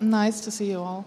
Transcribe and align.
nice 0.00 0.40
to 0.42 0.50
see 0.50 0.70
you 0.70 0.78
all. 0.78 1.04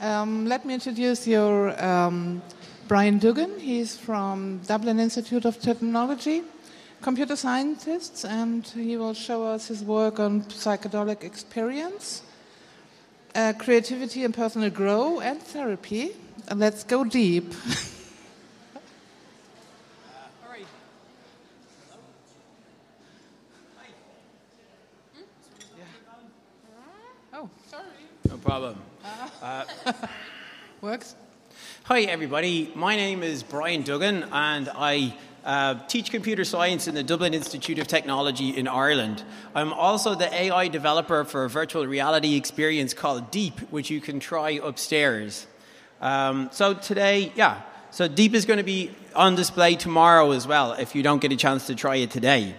Um, 0.00 0.46
let 0.46 0.64
me 0.64 0.74
introduce 0.74 1.26
your 1.26 1.80
um, 1.82 2.42
Bryan 2.88 3.18
Duggan. 3.18 3.58
He's 3.60 3.96
from 3.96 4.58
Dublin 4.66 4.98
Institute 4.98 5.44
of 5.44 5.60
Technology, 5.60 6.42
computer 7.00 7.36
scientist, 7.36 8.24
and 8.24 8.66
he 8.66 8.96
will 8.96 9.14
show 9.14 9.44
us 9.44 9.68
his 9.68 9.84
work 9.84 10.18
on 10.18 10.42
psychedelic 10.42 11.22
experience, 11.22 12.22
uh, 13.34 13.52
creativity 13.58 14.24
and 14.24 14.34
personal 14.34 14.70
growth, 14.70 15.22
and 15.22 15.40
therapy. 15.40 16.16
Let's 16.52 16.84
go 16.84 17.04
deep. 17.04 17.54
Oh, 27.34 27.48
sorry. 27.68 27.84
No 28.28 28.36
problem. 28.36 28.76
Uh, 29.42 29.64
Works. 30.80 31.16
Hi, 31.86 32.02
everybody. 32.02 32.70
My 32.76 32.94
name 32.94 33.24
is 33.24 33.42
Bryan 33.42 33.82
Duggan, 33.82 34.22
and 34.30 34.70
I 34.72 35.16
uh, 35.44 35.84
teach 35.88 36.12
computer 36.12 36.44
science 36.44 36.86
in 36.86 36.94
the 36.94 37.02
Dublin 37.02 37.34
Institute 37.34 37.80
of 37.80 37.88
Technology 37.88 38.50
in 38.56 38.68
Ireland. 38.68 39.24
I'm 39.52 39.72
also 39.72 40.14
the 40.14 40.32
AI 40.32 40.68
developer 40.68 41.24
for 41.24 41.42
a 41.42 41.50
virtual 41.50 41.84
reality 41.84 42.36
experience 42.36 42.94
called 42.94 43.32
Deep, 43.32 43.58
which 43.72 43.90
you 43.90 44.00
can 44.00 44.20
try 44.20 44.60
upstairs. 44.62 45.48
Um, 46.00 46.50
so 46.52 46.72
today, 46.72 47.32
yeah, 47.34 47.62
so 47.90 48.06
Deep 48.06 48.34
is 48.34 48.44
going 48.44 48.58
to 48.58 48.62
be 48.62 48.92
on 49.16 49.34
display 49.34 49.74
tomorrow 49.74 50.30
as 50.30 50.46
well 50.46 50.74
if 50.74 50.94
you 50.94 51.02
don't 51.02 51.20
get 51.20 51.32
a 51.32 51.36
chance 51.36 51.66
to 51.66 51.74
try 51.74 51.96
it 51.96 52.12
today. 52.12 52.54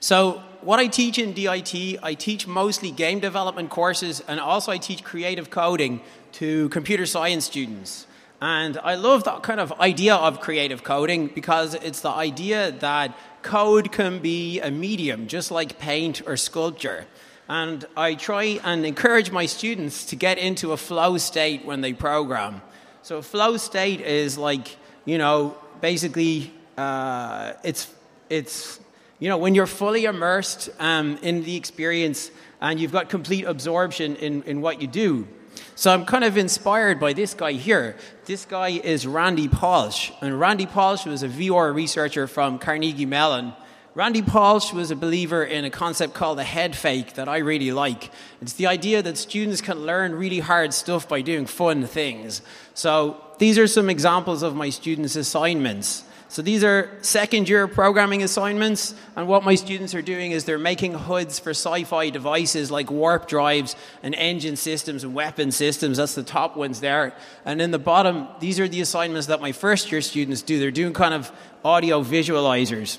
So, 0.00 0.42
what 0.62 0.80
I 0.80 0.86
teach 0.86 1.18
in 1.18 1.34
DIT, 1.34 1.98
I 2.02 2.14
teach 2.14 2.46
mostly 2.46 2.90
game 2.90 3.20
development 3.20 3.68
courses 3.68 4.20
and 4.26 4.40
also 4.40 4.72
I 4.72 4.78
teach 4.78 5.04
creative 5.04 5.50
coding 5.50 6.00
to 6.32 6.70
computer 6.70 7.04
science 7.04 7.44
students. 7.44 8.06
And 8.44 8.76
I 8.84 8.96
love 8.96 9.24
that 9.24 9.42
kind 9.42 9.58
of 9.58 9.72
idea 9.80 10.14
of 10.14 10.42
creative 10.42 10.84
coding 10.84 11.28
because 11.28 11.72
it's 11.72 12.02
the 12.02 12.10
idea 12.10 12.72
that 12.72 13.16
code 13.40 13.90
can 13.90 14.18
be 14.18 14.60
a 14.60 14.70
medium, 14.70 15.28
just 15.28 15.50
like 15.50 15.78
paint 15.78 16.20
or 16.26 16.36
sculpture. 16.36 17.06
And 17.48 17.86
I 17.96 18.16
try 18.16 18.60
and 18.62 18.84
encourage 18.84 19.30
my 19.30 19.46
students 19.46 20.04
to 20.10 20.16
get 20.16 20.36
into 20.36 20.72
a 20.72 20.76
flow 20.76 21.16
state 21.16 21.64
when 21.64 21.80
they 21.80 21.94
program. 21.94 22.60
So, 23.00 23.22
flow 23.22 23.56
state 23.56 24.02
is 24.02 24.36
like, 24.36 24.76
you 25.06 25.16
know, 25.16 25.56
basically, 25.80 26.52
uh, 26.76 27.54
it's, 27.64 27.90
it's 28.28 28.78
you 29.20 29.30
know, 29.30 29.38
when 29.38 29.54
you're 29.54 29.66
fully 29.66 30.04
immersed 30.04 30.68
um, 30.80 31.16
in 31.22 31.44
the 31.44 31.56
experience 31.56 32.30
and 32.60 32.78
you've 32.78 32.92
got 32.92 33.08
complete 33.08 33.44
absorption 33.44 34.16
in, 34.16 34.42
in 34.42 34.60
what 34.60 34.82
you 34.82 34.86
do. 34.86 35.26
So 35.74 35.92
I'm 35.92 36.04
kind 36.04 36.24
of 36.24 36.36
inspired 36.36 37.00
by 37.00 37.12
this 37.12 37.34
guy 37.34 37.52
here. 37.52 37.96
This 38.24 38.44
guy 38.44 38.68
is 38.68 39.06
Randy 39.06 39.48
Pausch. 39.48 40.12
And 40.20 40.38
Randy 40.38 40.66
Pausch 40.66 41.04
was 41.04 41.22
a 41.22 41.28
VR 41.28 41.74
researcher 41.74 42.26
from 42.26 42.58
Carnegie 42.58 43.06
Mellon. 43.06 43.52
Randy 43.96 44.22
Pausch 44.22 44.72
was 44.72 44.90
a 44.90 44.96
believer 44.96 45.44
in 45.44 45.64
a 45.64 45.70
concept 45.70 46.14
called 46.14 46.38
the 46.38 46.44
head 46.44 46.74
fake 46.74 47.14
that 47.14 47.28
I 47.28 47.38
really 47.38 47.70
like. 47.70 48.10
It's 48.42 48.54
the 48.54 48.66
idea 48.66 49.02
that 49.02 49.16
students 49.16 49.60
can 49.60 49.86
learn 49.86 50.16
really 50.16 50.40
hard 50.40 50.74
stuff 50.74 51.08
by 51.08 51.20
doing 51.20 51.46
fun 51.46 51.86
things. 51.86 52.42
So 52.74 53.20
these 53.38 53.56
are 53.56 53.68
some 53.68 53.88
examples 53.88 54.42
of 54.42 54.56
my 54.56 54.70
students' 54.70 55.14
assignments. 55.14 56.04
So 56.34 56.42
these 56.42 56.64
are 56.64 56.90
second 57.00 57.48
year 57.48 57.68
programming 57.68 58.24
assignments, 58.24 58.92
and 59.14 59.28
what 59.28 59.44
my 59.44 59.54
students 59.54 59.94
are 59.94 60.02
doing 60.02 60.32
is 60.32 60.44
they're 60.44 60.58
making 60.58 60.94
HUDs 60.94 61.38
for 61.38 61.50
sci 61.50 61.84
fi 61.84 62.10
devices 62.10 62.72
like 62.72 62.90
warp 62.90 63.28
drives 63.28 63.76
and 64.02 64.16
engine 64.16 64.56
systems 64.56 65.04
and 65.04 65.14
weapon 65.14 65.52
systems. 65.52 65.98
That's 65.98 66.16
the 66.16 66.24
top 66.24 66.56
ones 66.56 66.80
there. 66.80 67.14
And 67.44 67.62
in 67.62 67.70
the 67.70 67.78
bottom, 67.78 68.26
these 68.40 68.58
are 68.58 68.66
the 68.66 68.80
assignments 68.80 69.28
that 69.28 69.40
my 69.40 69.52
first 69.52 69.92
year 69.92 70.00
students 70.00 70.42
do. 70.42 70.58
They're 70.58 70.72
doing 70.72 70.92
kind 70.92 71.14
of 71.14 71.30
audio 71.64 72.02
visualizers. 72.02 72.98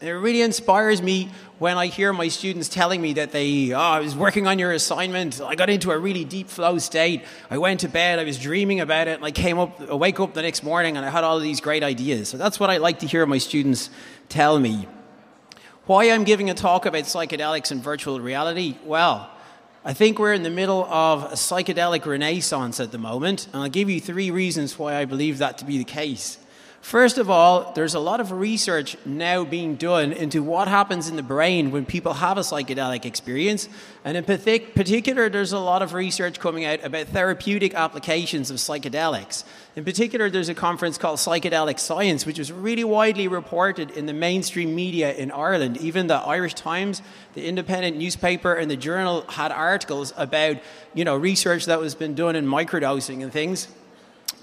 It 0.00 0.10
really 0.10 0.42
inspires 0.42 1.00
me 1.00 1.30
when 1.58 1.78
I 1.78 1.86
hear 1.86 2.12
my 2.12 2.28
students 2.28 2.68
telling 2.68 3.00
me 3.00 3.14
that 3.14 3.30
they, 3.30 3.72
oh, 3.72 3.78
I 3.78 4.00
was 4.00 4.16
working 4.16 4.46
on 4.46 4.58
your 4.58 4.72
assignment, 4.72 5.40
I 5.40 5.54
got 5.54 5.70
into 5.70 5.92
a 5.92 5.98
really 5.98 6.24
deep 6.24 6.48
flow 6.48 6.78
state, 6.78 7.22
I 7.48 7.58
went 7.58 7.80
to 7.80 7.88
bed, 7.88 8.18
I 8.18 8.24
was 8.24 8.38
dreaming 8.38 8.80
about 8.80 9.08
it, 9.08 9.14
and 9.14 9.24
I 9.24 9.30
came 9.30 9.58
up, 9.58 9.80
wake 9.88 10.20
up 10.20 10.34
the 10.34 10.42
next 10.42 10.62
morning 10.62 10.96
and 10.96 11.06
I 11.06 11.10
had 11.10 11.24
all 11.24 11.36
of 11.36 11.42
these 11.42 11.60
great 11.60 11.82
ideas. 11.82 12.28
So 12.28 12.36
that's 12.36 12.58
what 12.58 12.70
I 12.70 12.78
like 12.78 12.98
to 12.98 13.06
hear 13.06 13.24
my 13.24 13.38
students 13.38 13.88
tell 14.28 14.58
me. 14.58 14.88
Why 15.86 16.10
I'm 16.10 16.24
giving 16.24 16.50
a 16.50 16.54
talk 16.54 16.86
about 16.86 17.04
psychedelics 17.04 17.70
and 17.70 17.82
virtual 17.82 18.20
reality? 18.20 18.76
Well, 18.84 19.30
I 19.84 19.92
think 19.92 20.18
we're 20.18 20.32
in 20.32 20.42
the 20.42 20.50
middle 20.50 20.84
of 20.84 21.24
a 21.24 21.36
psychedelic 21.36 22.04
renaissance 22.04 22.80
at 22.80 22.90
the 22.90 22.98
moment, 22.98 23.46
and 23.52 23.62
I'll 23.62 23.68
give 23.68 23.88
you 23.88 24.00
three 24.00 24.30
reasons 24.30 24.78
why 24.78 24.96
I 24.96 25.04
believe 25.04 25.38
that 25.38 25.58
to 25.58 25.64
be 25.64 25.78
the 25.78 25.84
case. 25.84 26.38
First 26.84 27.16
of 27.16 27.30
all, 27.30 27.72
there's 27.72 27.94
a 27.94 27.98
lot 27.98 28.20
of 28.20 28.30
research 28.30 28.94
now 29.06 29.42
being 29.42 29.76
done 29.76 30.12
into 30.12 30.42
what 30.42 30.68
happens 30.68 31.08
in 31.08 31.16
the 31.16 31.22
brain 31.22 31.70
when 31.70 31.86
people 31.86 32.12
have 32.12 32.36
a 32.36 32.42
psychedelic 32.42 33.06
experience. 33.06 33.70
And 34.04 34.18
in 34.18 34.24
particular, 34.24 35.30
there's 35.30 35.54
a 35.54 35.58
lot 35.58 35.80
of 35.80 35.94
research 35.94 36.38
coming 36.38 36.66
out 36.66 36.84
about 36.84 37.06
therapeutic 37.06 37.72
applications 37.72 38.50
of 38.50 38.58
psychedelics. 38.58 39.44
In 39.76 39.84
particular, 39.86 40.28
there's 40.28 40.50
a 40.50 40.54
conference 40.54 40.98
called 40.98 41.18
Psychedelic 41.18 41.80
Science, 41.80 42.26
which 42.26 42.38
was 42.38 42.52
really 42.52 42.84
widely 42.84 43.28
reported 43.28 43.90
in 43.92 44.04
the 44.04 44.12
mainstream 44.12 44.74
media 44.74 45.14
in 45.14 45.30
Ireland. 45.30 45.78
Even 45.78 46.06
the 46.06 46.16
Irish 46.16 46.52
Times, 46.52 47.00
the 47.32 47.46
independent 47.46 47.96
newspaper, 47.96 48.52
and 48.52 48.70
the 48.70 48.76
journal 48.76 49.24
had 49.30 49.52
articles 49.52 50.12
about, 50.18 50.58
you 50.92 51.06
know, 51.06 51.16
research 51.16 51.64
that 51.64 51.80
was 51.80 51.94
been 51.94 52.14
done 52.14 52.36
in 52.36 52.44
microdosing 52.44 53.22
and 53.22 53.32
things. 53.32 53.68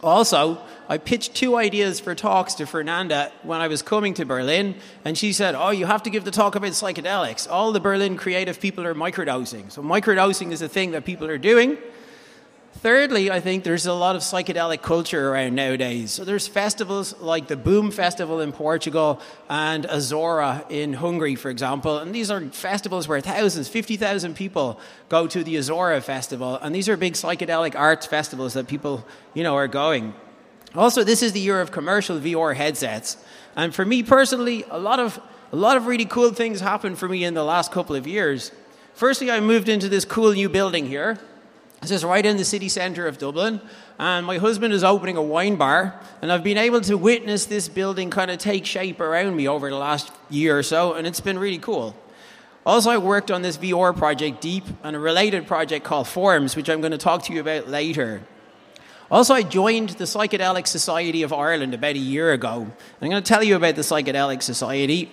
Also, 0.04 0.60
I 0.90 0.98
pitched 0.98 1.36
two 1.36 1.56
ideas 1.56 2.00
for 2.00 2.16
talks 2.16 2.56
to 2.56 2.66
Fernanda 2.66 3.32
when 3.44 3.62
I 3.62 3.68
was 3.68 3.82
coming 3.82 4.14
to 4.16 4.26
Berlin, 4.26 4.76
and 5.06 5.18
she 5.18 5.32
said, 5.32 5.56
Oh, 5.56 5.70
you 5.70 5.86
have 5.86 6.04
to 6.04 6.10
give 6.10 6.26
the 6.26 6.32
talk 6.32 6.56
about 6.56 6.72
psychedelics. 6.72 7.50
All 7.50 7.72
the 7.72 7.80
Berlin 7.80 8.18
creative 8.18 8.60
people 8.60 8.86
are 8.86 8.96
microdosing. 8.96 9.72
So, 9.72 9.82
microdosing 9.82 10.52
is 10.52 10.62
a 10.62 10.68
thing 10.68 10.92
that 10.92 11.06
people 11.06 11.28
are 11.28 11.38
doing. 11.38 11.78
Thirdly, 12.82 13.30
I 13.30 13.42
think 13.42 13.64
there's 13.64 13.86
a 13.86 13.94
lot 13.94 14.16
of 14.16 14.24
psychedelic 14.24 14.82
culture 14.82 15.30
around 15.30 15.54
nowadays. 15.54 16.14
So 16.14 16.26
there's 16.26 16.48
festivals 16.48 17.16
like 17.20 17.46
the 17.46 17.56
Boom 17.56 17.92
Festival 17.92 18.40
in 18.40 18.52
Portugal 18.52 19.22
and 19.48 19.84
Ozora 19.86 20.66
in 20.68 20.94
Hungary, 20.94 21.36
for 21.36 21.52
example. 21.52 22.00
And 22.00 22.12
these 22.12 22.32
are 22.32 22.42
festivals 22.42 23.08
where 23.08 23.22
thousands, 23.22 23.68
50,000 23.68 24.36
people 24.36 24.80
go 25.10 25.28
to 25.28 25.44
the 25.44 25.58
Ozora 25.58 26.02
Festival. 26.02 26.56
And 26.56 26.74
these 26.74 26.90
are 26.90 26.98
big 26.98 27.14
psychedelic 27.14 27.76
arts 27.76 28.08
festivals 28.08 28.56
that 28.56 28.66
people, 28.66 29.06
you 29.36 29.44
know, 29.44 29.56
are 29.56 29.68
going. 29.68 30.16
Also, 30.74 31.04
this 31.04 31.22
is 31.22 31.34
the 31.34 31.40
year 31.40 31.62
of 31.62 31.72
commercial 31.72 32.20
VR 32.20 32.56
headsets. 32.56 33.16
And 33.56 33.76
for 33.76 33.86
me 33.86 34.02
personally, 34.02 34.66
a 34.72 34.80
lot 34.80 35.00
of, 35.00 35.22
a 35.52 35.56
lot 35.56 35.78
of 35.78 35.86
really 35.86 36.06
cool 36.06 36.32
things 36.34 36.62
happened 36.62 36.98
for 36.98 37.08
me 37.08 37.26
in 37.26 37.36
the 37.36 37.44
last 37.44 37.72
couple 37.72 37.96
of 37.96 38.08
years. 38.08 38.52
Firstly, 38.96 39.30
I 39.30 39.40
moved 39.40 39.70
into 39.70 39.88
this 39.88 40.04
cool 40.04 40.34
new 40.34 40.50
building 40.50 40.88
here 40.88 41.20
this 41.82 41.90
is 41.90 42.06
right 42.06 42.26
in 42.26 42.38
the 42.38 42.46
city 42.46 42.70
centre 42.70 43.08
of 43.08 43.18
Dublin, 43.18 43.60
and 43.98 44.26
my 44.26 44.38
husband 44.38 44.72
is 44.72 44.84
opening 44.84 45.18
a 45.18 45.22
wine 45.22 45.56
bar, 45.56 46.00
and 46.22 46.32
I've 46.32 46.44
been 46.44 46.60
able 46.60 46.82
to 46.82 46.96
witness 46.96 47.48
this 47.48 47.68
building 47.68 48.12
kind 48.12 48.30
of 48.30 48.38
take 48.38 48.68
shape 48.68 49.00
around 49.00 49.36
me 49.36 49.48
over 49.48 49.70
the 49.70 49.78
last 49.78 50.12
year 50.30 50.60
or 50.60 50.64
so, 50.64 50.94
and 50.94 51.08
it's 51.08 51.20
been 51.20 51.40
really 51.40 51.58
cool. 51.58 51.96
Also, 52.68 52.92
I 52.92 53.00
worked 53.00 53.32
on 53.32 53.42
this 53.42 53.58
VR 53.58 53.98
project 53.98 54.42
Deep 54.42 54.64
and 54.84 54.96
a 54.96 55.00
related 55.00 55.48
project 55.48 55.84
called 55.84 56.08
Forms, 56.08 56.56
which 56.56 56.70
I'm 56.70 56.82
going 56.82 56.92
to 56.92 57.00
talk 57.00 57.24
to 57.24 57.34
you 57.34 57.42
about 57.42 57.68
later. 57.68 58.22
Also, 59.10 59.34
I 59.34 59.42
joined 59.42 59.90
the 59.90 60.04
Psychedelic 60.04 60.68
Society 60.68 61.24
of 61.24 61.34
Ireland 61.34 61.74
about 61.74 61.96
a 61.96 62.00
year 62.00 62.32
ago. 62.32 62.72
I'm 63.02 63.10
going 63.10 63.22
to 63.22 63.28
tell 63.28 63.44
you 63.44 63.56
about 63.56 63.76
the 63.76 63.82
Psychedelic 63.82 64.44
Society. 64.44 65.12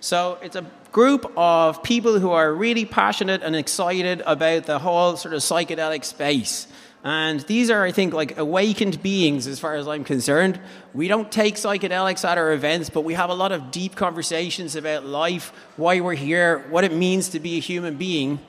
So, 0.00 0.38
it's 0.42 0.56
a 0.56 0.64
group 0.92 1.30
of 1.36 1.82
people 1.82 2.18
who 2.18 2.30
are 2.30 2.52
really 2.52 2.84
passionate 2.84 3.42
and 3.42 3.54
excited 3.54 4.22
about 4.24 4.64
the 4.64 4.78
whole 4.78 5.16
sort 5.16 5.34
of 5.34 5.40
psychedelic 5.40 6.04
space. 6.04 6.66
And 7.04 7.40
these 7.40 7.70
are, 7.70 7.84
I 7.84 7.92
think, 7.92 8.12
like 8.12 8.38
awakened 8.38 9.02
beings 9.02 9.46
as 9.46 9.60
far 9.60 9.76
as 9.76 9.86
I'm 9.86 10.04
concerned. 10.04 10.60
We 10.94 11.06
don't 11.08 11.30
take 11.30 11.54
psychedelics 11.54 12.24
at 12.28 12.38
our 12.38 12.52
events, 12.52 12.90
but 12.90 13.02
we 13.02 13.14
have 13.14 13.30
a 13.30 13.34
lot 13.34 13.52
of 13.52 13.70
deep 13.70 13.94
conversations 13.94 14.74
about 14.74 15.04
life, 15.04 15.52
why 15.76 16.00
we're 16.00 16.14
here, 16.14 16.66
what 16.70 16.84
it 16.84 16.92
means 16.92 17.28
to 17.30 17.40
be 17.40 17.56
a 17.56 17.60
human 17.60 17.96
being. 17.96 18.40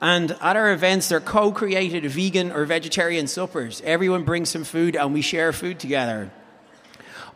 And 0.00 0.32
at 0.40 0.56
our 0.56 0.72
events, 0.72 1.08
they're 1.08 1.20
co 1.20 1.52
created 1.52 2.04
vegan 2.06 2.50
or 2.50 2.64
vegetarian 2.64 3.26
suppers. 3.26 3.80
Everyone 3.84 4.24
brings 4.24 4.48
some 4.48 4.64
food 4.64 4.96
and 4.96 5.12
we 5.12 5.22
share 5.22 5.52
food 5.52 5.78
together. 5.78 6.30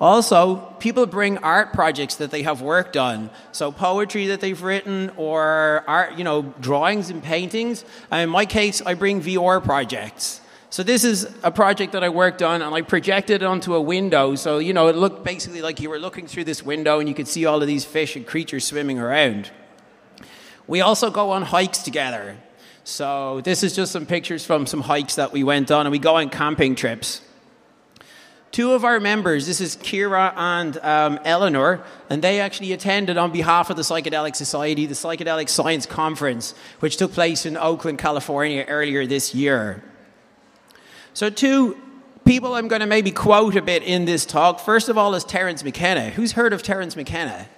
Also, 0.00 0.56
people 0.78 1.06
bring 1.06 1.38
art 1.38 1.72
projects 1.72 2.16
that 2.16 2.30
they 2.30 2.42
have 2.42 2.60
worked 2.60 2.96
on. 2.96 3.30
So 3.52 3.72
poetry 3.72 4.26
that 4.26 4.40
they've 4.40 4.60
written 4.60 5.10
or 5.16 5.84
art, 5.86 6.18
you 6.18 6.24
know, 6.24 6.42
drawings 6.60 7.08
and 7.08 7.22
paintings. 7.22 7.84
And 8.10 8.22
in 8.22 8.28
my 8.28 8.44
case, 8.44 8.82
I 8.82 8.94
bring 8.94 9.22
VR 9.22 9.62
projects. 9.62 10.42
So 10.68 10.82
this 10.82 11.04
is 11.04 11.34
a 11.42 11.50
project 11.50 11.92
that 11.92 12.04
I 12.04 12.10
worked 12.10 12.42
on 12.42 12.60
and 12.60 12.74
I 12.74 12.82
projected 12.82 13.42
it 13.42 13.46
onto 13.46 13.74
a 13.74 13.80
window. 13.80 14.34
So, 14.34 14.58
you 14.58 14.74
know, 14.74 14.88
it 14.88 14.96
looked 14.96 15.24
basically 15.24 15.62
like 15.62 15.80
you 15.80 15.88
were 15.88 15.98
looking 15.98 16.26
through 16.26 16.44
this 16.44 16.62
window 16.62 17.00
and 17.00 17.08
you 17.08 17.14
could 17.14 17.28
see 17.28 17.46
all 17.46 17.62
of 17.62 17.66
these 17.66 17.86
fish 17.86 18.16
and 18.16 18.26
creatures 18.26 18.66
swimming 18.66 18.98
around. 18.98 19.50
We 20.66 20.82
also 20.82 21.10
go 21.10 21.30
on 21.30 21.42
hikes 21.42 21.78
together. 21.78 22.36
So 22.84 23.40
this 23.40 23.62
is 23.62 23.74
just 23.74 23.92
some 23.92 24.04
pictures 24.04 24.44
from 24.44 24.66
some 24.66 24.82
hikes 24.82 25.14
that 25.16 25.32
we 25.32 25.42
went 25.42 25.70
on, 25.70 25.86
and 25.86 25.90
we 25.92 25.98
go 25.98 26.16
on 26.16 26.28
camping 26.28 26.76
trips. 26.76 27.20
Two 28.52 28.72
of 28.72 28.84
our 28.84 29.00
members, 29.00 29.46
this 29.46 29.60
is 29.60 29.76
Kira 29.76 30.32
and 30.36 30.78
um, 30.78 31.18
Eleanor, 31.24 31.84
and 32.08 32.22
they 32.22 32.40
actually 32.40 32.72
attended 32.72 33.18
on 33.18 33.30
behalf 33.30 33.68
of 33.68 33.76
the 33.76 33.82
Psychedelic 33.82 34.34
Society 34.34 34.86
the 34.86 34.94
Psychedelic 34.94 35.48
Science 35.48 35.84
Conference, 35.84 36.54
which 36.80 36.96
took 36.96 37.12
place 37.12 37.44
in 37.44 37.56
Oakland, 37.56 37.98
California 37.98 38.64
earlier 38.66 39.06
this 39.06 39.34
year. 39.34 39.82
So, 41.12 41.28
two 41.28 41.76
people 42.24 42.54
I'm 42.54 42.68
going 42.68 42.80
to 42.80 42.86
maybe 42.86 43.10
quote 43.10 43.56
a 43.56 43.62
bit 43.62 43.82
in 43.82 44.04
this 44.04 44.24
talk. 44.26 44.60
First 44.60 44.88
of 44.88 44.96
all, 44.98 45.14
is 45.14 45.24
Terence 45.24 45.62
McKenna. 45.62 46.10
Who's 46.10 46.32
heard 46.32 46.52
of 46.52 46.62
Terence 46.62 46.96
McKenna? 46.96 47.48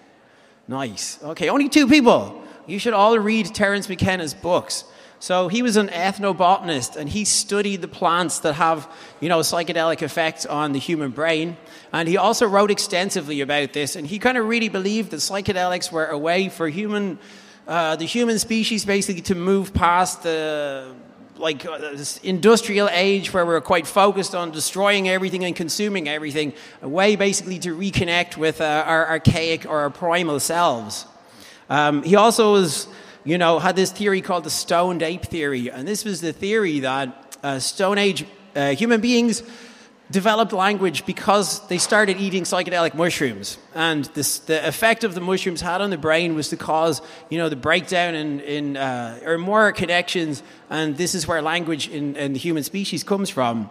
Nice. 0.69 1.23
Okay, 1.23 1.49
only 1.49 1.69
two 1.69 1.87
people. 1.87 2.43
You 2.67 2.79
should 2.79 2.93
all 2.93 3.19
read 3.19 3.55
Terence 3.55 3.89
McKenna's 3.89 4.35
books. 4.35 4.85
So 5.21 5.49
he 5.49 5.63
was 5.63 5.77
an 5.77 5.89
ethnobotanist 5.89 6.97
and 6.97 7.09
he 7.09 7.25
studied 7.25 7.83
the 7.83 7.89
plants 7.89 8.39
that 8.41 8.55
have, 8.55 8.89
you 9.21 9.29
know, 9.29 9.41
psychedelic 9.41 10.03
effects 10.03 10.47
on 10.47 10.73
the 10.73 10.79
human 10.79 11.11
brain. 11.11 11.57
And 11.93 12.09
he 12.09 12.17
also 12.17 12.47
wrote 12.47 12.71
extensively 12.71 13.41
about 13.41 13.73
this. 13.73 13.97
And 13.97 14.07
he 14.07 14.19
kind 14.19 14.39
of 14.39 14.47
really 14.47 14.69
believed 14.69 15.11
that 15.11 15.17
psychedelics 15.17 15.91
were 15.91 16.07
a 16.07 16.19
way 16.19 16.49
for 16.49 16.69
human, 16.69 17.19
uh, 17.67 17.97
the 17.97 18.05
human 18.05 18.39
species 18.39 18.85
basically 18.85 19.23
to 19.23 19.35
move 19.35 19.75
past 19.75 20.23
the 20.23 20.95
like 21.39 21.65
uh, 21.65 21.79
this 21.79 22.19
industrial 22.19 22.89
age 22.91 23.33
where 23.33 23.47
we're 23.47 23.61
quite 23.61 23.87
focused 23.87 24.35
on 24.35 24.51
destroying 24.51 25.09
everything 25.09 25.45
and 25.45 25.55
consuming 25.55 26.09
everything, 26.09 26.53
a 26.83 26.89
way 26.89 27.17
basically 27.17 27.59
to 27.61 27.77
reconnect 27.77 28.37
with 28.37 28.61
uh, 28.61 28.85
our 28.87 29.09
archaic 29.09 29.65
or 29.65 29.79
our 29.81 29.91
primal 29.91 30.41
selves. 30.41 31.07
Um, 31.71 32.03
he 32.03 32.17
also 32.17 32.53
was, 32.53 32.89
you 33.29 33.37
know, 33.37 33.59
had 33.59 33.77
this 33.77 33.93
theory 33.93 34.23
called 34.23 34.45
the 34.45 34.51
stoned 34.51 35.03
ape 35.03 35.27
theory, 35.27 35.71
and 35.71 35.87
this 35.87 36.03
was 36.03 36.23
the 36.23 36.33
theory 36.33 36.81
that 36.81 37.37
uh, 37.43 37.59
Stone 37.59 37.99
Age 37.99 38.25
uh, 38.57 38.71
human 38.71 39.03
beings 39.03 39.43
developed 40.11 40.55
language 40.55 41.05
because 41.05 41.67
they 41.69 41.77
started 41.77 42.17
eating 42.17 42.45
psychedelic 42.45 42.95
mushrooms. 42.95 43.59
And 43.75 44.07
this, 44.15 44.39
the 44.39 44.67
effect 44.67 45.05
of 45.05 45.15
the 45.15 45.21
mushrooms 45.21 45.61
had 45.61 45.83
on 45.83 45.91
the 45.91 45.99
brain 45.99 46.37
was 46.37 46.49
to 46.49 46.57
cause, 46.57 47.03
you 47.29 47.37
know, 47.37 47.51
the 47.51 47.57
breakdown 47.57 48.15
in, 48.15 48.41
in 48.41 48.79
uh, 48.79 49.21
or 49.23 49.37
more 49.37 49.73
connections. 49.73 50.43
And 50.71 50.97
this 50.97 51.15
is 51.15 51.29
where 51.29 51.43
language 51.43 51.87
in, 51.89 52.17
in 52.17 52.33
the 52.33 52.39
human 52.39 52.63
species 52.63 53.05
comes 53.05 53.29
from. 53.29 53.69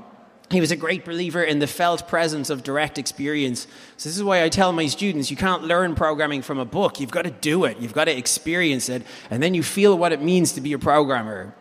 He 0.49 0.61
was 0.61 0.71
a 0.71 0.77
great 0.77 1.03
believer 1.03 1.43
in 1.43 1.59
the 1.59 1.67
felt 1.67 2.07
presence 2.07 2.49
of 2.49 2.63
direct 2.63 2.97
experience. 2.97 3.67
So, 3.97 4.07
this 4.07 4.15
is 4.15 4.23
why 4.23 4.43
I 4.43 4.49
tell 4.49 4.71
my 4.71 4.87
students 4.87 5.29
you 5.29 5.35
can't 5.35 5.63
learn 5.63 5.93
programming 5.93 6.41
from 6.41 6.57
a 6.57 6.65
book. 6.65 7.01
You've 7.01 7.11
got 7.11 7.23
to 7.23 7.31
do 7.31 7.65
it, 7.65 7.79
you've 7.79 7.93
got 7.93 8.05
to 8.05 8.17
experience 8.17 8.87
it, 8.87 9.03
and 9.29 9.43
then 9.43 9.53
you 9.53 9.61
feel 9.61 9.97
what 9.97 10.13
it 10.13 10.21
means 10.21 10.53
to 10.53 10.61
be 10.61 10.71
a 10.71 10.79
programmer. 10.79 11.53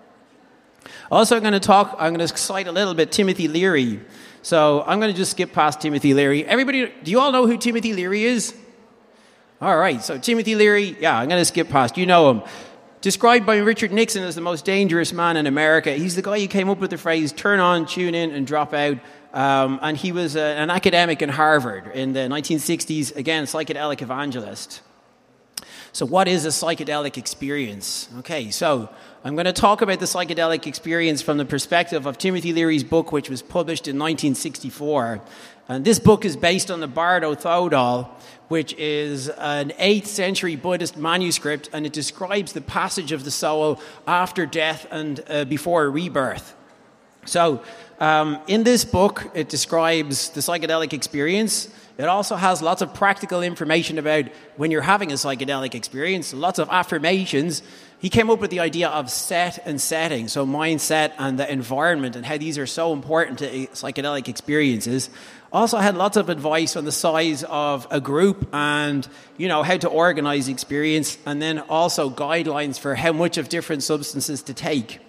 Also, 1.10 1.36
I'm 1.36 1.42
going 1.42 1.52
to 1.52 1.60
talk, 1.60 1.96
I'm 1.98 2.14
going 2.14 2.26
to 2.26 2.36
cite 2.36 2.68
a 2.68 2.72
little 2.72 2.94
bit 2.94 3.10
Timothy 3.12 3.48
Leary. 3.48 4.00
So 4.42 4.84
I'm 4.86 5.00
going 5.00 5.10
to 5.10 5.16
just 5.16 5.32
skip 5.32 5.52
past 5.52 5.80
Timothy 5.80 6.14
Leary. 6.14 6.44
Everybody, 6.44 6.92
do 7.02 7.10
you 7.10 7.18
all 7.18 7.32
know 7.32 7.48
who 7.48 7.58
Timothy 7.58 7.92
Leary 7.92 8.22
is? 8.24 8.54
All 9.60 9.76
right, 9.76 10.02
so 10.02 10.18
Timothy 10.18 10.54
Leary, 10.54 10.96
yeah, 11.00 11.18
I'm 11.18 11.28
going 11.28 11.40
to 11.40 11.44
skip 11.44 11.68
past. 11.68 11.96
You 11.96 12.06
know 12.06 12.30
him. 12.30 12.42
Described 13.06 13.46
by 13.46 13.58
Richard 13.58 13.92
Nixon 13.92 14.24
as 14.24 14.34
the 14.34 14.40
most 14.40 14.64
dangerous 14.64 15.12
man 15.12 15.36
in 15.36 15.46
America. 15.46 15.92
He's 15.92 16.16
the 16.16 16.22
guy 16.22 16.40
who 16.40 16.48
came 16.48 16.68
up 16.68 16.80
with 16.80 16.90
the 16.90 16.98
phrase 16.98 17.30
turn 17.30 17.60
on, 17.60 17.86
tune 17.86 18.16
in, 18.16 18.32
and 18.32 18.44
drop 18.44 18.74
out. 18.74 18.98
Um, 19.32 19.78
and 19.80 19.96
he 19.96 20.10
was 20.10 20.34
a, 20.34 20.40
an 20.40 20.70
academic 20.70 21.22
in 21.22 21.28
Harvard 21.28 21.86
in 21.94 22.14
the 22.14 22.26
1960s, 22.26 23.14
again, 23.14 23.44
psychedelic 23.44 24.02
evangelist. 24.02 24.80
So, 25.92 26.04
what 26.04 26.26
is 26.26 26.46
a 26.46 26.48
psychedelic 26.48 27.16
experience? 27.16 28.08
Okay, 28.18 28.50
so 28.50 28.88
I'm 29.22 29.36
going 29.36 29.46
to 29.46 29.52
talk 29.52 29.82
about 29.82 30.00
the 30.00 30.06
psychedelic 30.06 30.66
experience 30.66 31.22
from 31.22 31.38
the 31.38 31.44
perspective 31.44 32.06
of 32.06 32.18
Timothy 32.18 32.52
Leary's 32.52 32.82
book, 32.82 33.12
which 33.12 33.30
was 33.30 33.40
published 33.40 33.86
in 33.86 34.00
1964. 34.00 35.20
And 35.68 35.84
this 35.84 36.00
book 36.00 36.24
is 36.24 36.36
based 36.36 36.72
on 36.72 36.80
the 36.80 36.88
Bardo 36.88 37.34
Thodol, 37.36 38.08
which 38.48 38.74
is 38.74 39.28
an 39.28 39.70
8th 39.78 40.06
century 40.06 40.56
Buddhist 40.56 40.96
manuscript, 40.96 41.70
and 41.72 41.86
it 41.86 41.92
describes 41.92 42.52
the 42.52 42.60
passage 42.60 43.12
of 43.12 43.24
the 43.24 43.30
soul 43.30 43.80
after 44.06 44.46
death 44.46 44.86
and 44.90 45.22
uh, 45.28 45.44
before 45.44 45.90
rebirth. 45.90 46.54
So, 47.24 47.62
um, 47.98 48.38
in 48.46 48.62
this 48.62 48.84
book, 48.84 49.30
it 49.34 49.48
describes 49.48 50.30
the 50.30 50.40
psychedelic 50.40 50.92
experience 50.92 51.68
it 51.98 52.04
also 52.04 52.36
has 52.36 52.60
lots 52.60 52.82
of 52.82 52.92
practical 52.92 53.42
information 53.42 53.98
about 53.98 54.26
when 54.56 54.70
you're 54.70 54.82
having 54.82 55.12
a 55.12 55.14
psychedelic 55.14 55.74
experience, 55.74 56.34
lots 56.34 56.58
of 56.58 56.68
affirmations. 56.68 57.62
He 58.06 58.10
came 58.10 58.30
up 58.30 58.38
with 58.38 58.52
the 58.52 58.60
idea 58.60 58.88
of 58.88 59.10
set 59.10 59.58
and 59.66 59.80
setting, 59.80 60.28
so 60.28 60.46
mindset 60.46 61.10
and 61.18 61.36
the 61.36 61.52
environment, 61.52 62.14
and 62.14 62.24
how 62.24 62.38
these 62.38 62.56
are 62.56 62.64
so 62.64 62.92
important 62.92 63.40
to 63.40 63.48
psychedelic 63.74 64.28
experiences. 64.28 65.10
Also 65.52 65.78
had 65.78 65.96
lots 65.96 66.16
of 66.16 66.28
advice 66.28 66.76
on 66.76 66.84
the 66.84 66.92
size 66.92 67.42
of 67.42 67.84
a 67.90 68.00
group 68.00 68.48
and 68.52 69.08
you 69.38 69.48
know 69.48 69.64
how 69.64 69.76
to 69.76 69.88
organize 69.88 70.46
experience, 70.46 71.18
and 71.26 71.42
then 71.42 71.58
also 71.58 72.08
guidelines 72.08 72.78
for 72.78 72.94
how 72.94 73.12
much 73.12 73.38
of 73.38 73.48
different 73.48 73.82
substances 73.82 74.40
to 74.42 74.54
take. 74.54 75.00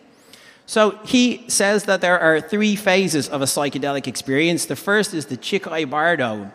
So 0.65 0.97
he 1.05 1.47
says 1.49 1.83
that 1.83 2.01
there 2.01 2.19
are 2.19 2.41
three 2.41 2.75
phases 2.75 3.29
of 3.29 3.43
a 3.43 3.45
psychedelic 3.45 4.07
experience. 4.07 4.65
The 4.65 4.75
first 4.75 5.13
is 5.13 5.27
the 5.27 5.37
Chikhai 5.37 5.87
Bardo. 5.87 6.51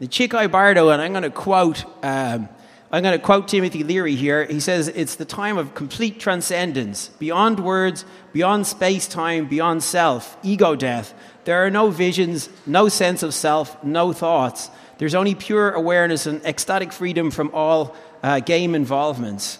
The 0.00 0.06
Chikhai 0.06 0.50
Bardo, 0.50 0.90
and 0.90 1.00
I'm 1.00 1.12
going 1.12 1.22
to 1.22 1.30
quote. 1.30 1.82
Um, 2.04 2.50
I'm 2.90 3.02
going 3.02 3.18
to 3.18 3.22
quote 3.24 3.48
Timothy 3.48 3.84
Leary 3.84 4.14
here. 4.14 4.46
He 4.46 4.60
says, 4.60 4.88
It's 4.88 5.16
the 5.16 5.26
time 5.26 5.58
of 5.58 5.74
complete 5.74 6.18
transcendence, 6.18 7.08
beyond 7.18 7.60
words, 7.60 8.06
beyond 8.32 8.66
space 8.66 9.06
time, 9.06 9.46
beyond 9.46 9.82
self, 9.82 10.38
ego 10.42 10.74
death. 10.74 11.12
There 11.44 11.64
are 11.66 11.70
no 11.70 11.90
visions, 11.90 12.48
no 12.66 12.88
sense 12.88 13.22
of 13.22 13.34
self, 13.34 13.82
no 13.84 14.14
thoughts. 14.14 14.70
There's 14.96 15.14
only 15.14 15.34
pure 15.34 15.70
awareness 15.70 16.26
and 16.26 16.42
ecstatic 16.44 16.92
freedom 16.92 17.30
from 17.30 17.50
all 17.52 17.94
uh, 18.22 18.40
game 18.40 18.74
involvements. 18.74 19.58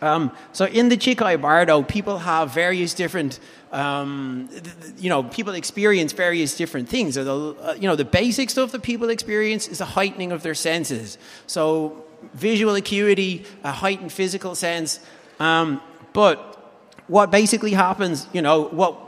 Um, 0.00 0.32
so 0.52 0.66
in 0.66 0.90
the 0.90 0.96
Chikhai 0.96 1.40
Bardo, 1.40 1.82
people 1.82 2.18
have 2.18 2.52
various 2.52 2.94
different 2.94 3.40
um, 3.72 4.48
you 4.98 5.08
know, 5.08 5.24
people 5.24 5.54
experience 5.54 6.12
various 6.12 6.56
different 6.56 6.88
things. 6.88 7.16
the, 7.16 7.56
uh, 7.60 7.74
you 7.74 7.88
know, 7.88 7.96
the 7.96 8.04
basic 8.04 8.48
stuff 8.48 8.70
that 8.70 8.82
people 8.82 9.08
experience 9.08 9.66
is 9.66 9.80
a 9.80 9.84
heightening 9.84 10.30
of 10.30 10.44
their 10.44 10.54
senses. 10.54 11.18
So 11.48 12.04
visual 12.32 12.74
acuity, 12.74 13.44
a 13.62 13.72
heightened 13.72 14.12
physical 14.12 14.54
sense. 14.54 15.00
Um, 15.40 15.80
but 16.12 16.50
what 17.06 17.30
basically 17.30 17.72
happens, 17.72 18.26
you 18.32 18.42
know, 18.42 18.64
what 18.64 18.98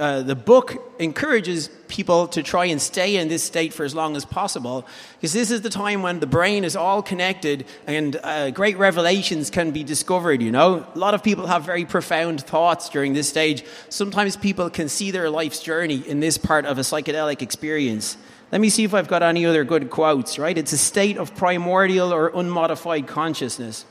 uh, 0.00 0.22
the 0.22 0.34
book 0.34 0.76
encourages 0.98 1.68
people 1.88 2.26
to 2.28 2.42
try 2.42 2.64
and 2.64 2.80
stay 2.80 3.16
in 3.16 3.28
this 3.28 3.42
state 3.42 3.74
for 3.74 3.84
as 3.84 3.94
long 3.94 4.16
as 4.16 4.24
possible 4.24 4.86
because 5.16 5.34
this 5.34 5.50
is 5.50 5.60
the 5.60 5.68
time 5.68 6.02
when 6.02 6.20
the 6.20 6.26
brain 6.26 6.64
is 6.64 6.74
all 6.74 7.02
connected 7.02 7.66
and 7.86 8.16
uh, 8.22 8.50
great 8.50 8.78
revelations 8.78 9.50
can 9.50 9.72
be 9.72 9.84
discovered 9.84 10.40
you 10.40 10.50
know 10.50 10.86
a 10.94 10.98
lot 10.98 11.12
of 11.12 11.22
people 11.22 11.46
have 11.46 11.64
very 11.64 11.84
profound 11.84 12.40
thoughts 12.40 12.88
during 12.88 13.12
this 13.12 13.28
stage 13.28 13.62
sometimes 13.90 14.36
people 14.38 14.70
can 14.70 14.88
see 14.88 15.10
their 15.10 15.28
life's 15.28 15.60
journey 15.60 15.98
in 16.08 16.20
this 16.20 16.38
part 16.38 16.64
of 16.64 16.78
a 16.78 16.82
psychedelic 16.82 17.42
experience 17.42 18.16
let 18.52 18.60
me 18.60 18.68
see 18.68 18.84
if 18.84 18.94
i've 18.94 19.08
got 19.08 19.22
any 19.22 19.46
other 19.46 19.64
good 19.64 19.90
quotes 19.90 20.38
right 20.38 20.58
it's 20.58 20.72
a 20.72 20.78
state 20.78 21.16
of 21.16 21.34
primordial 21.36 22.12
or 22.12 22.28
unmodified 22.34 23.06
consciousness 23.06 23.84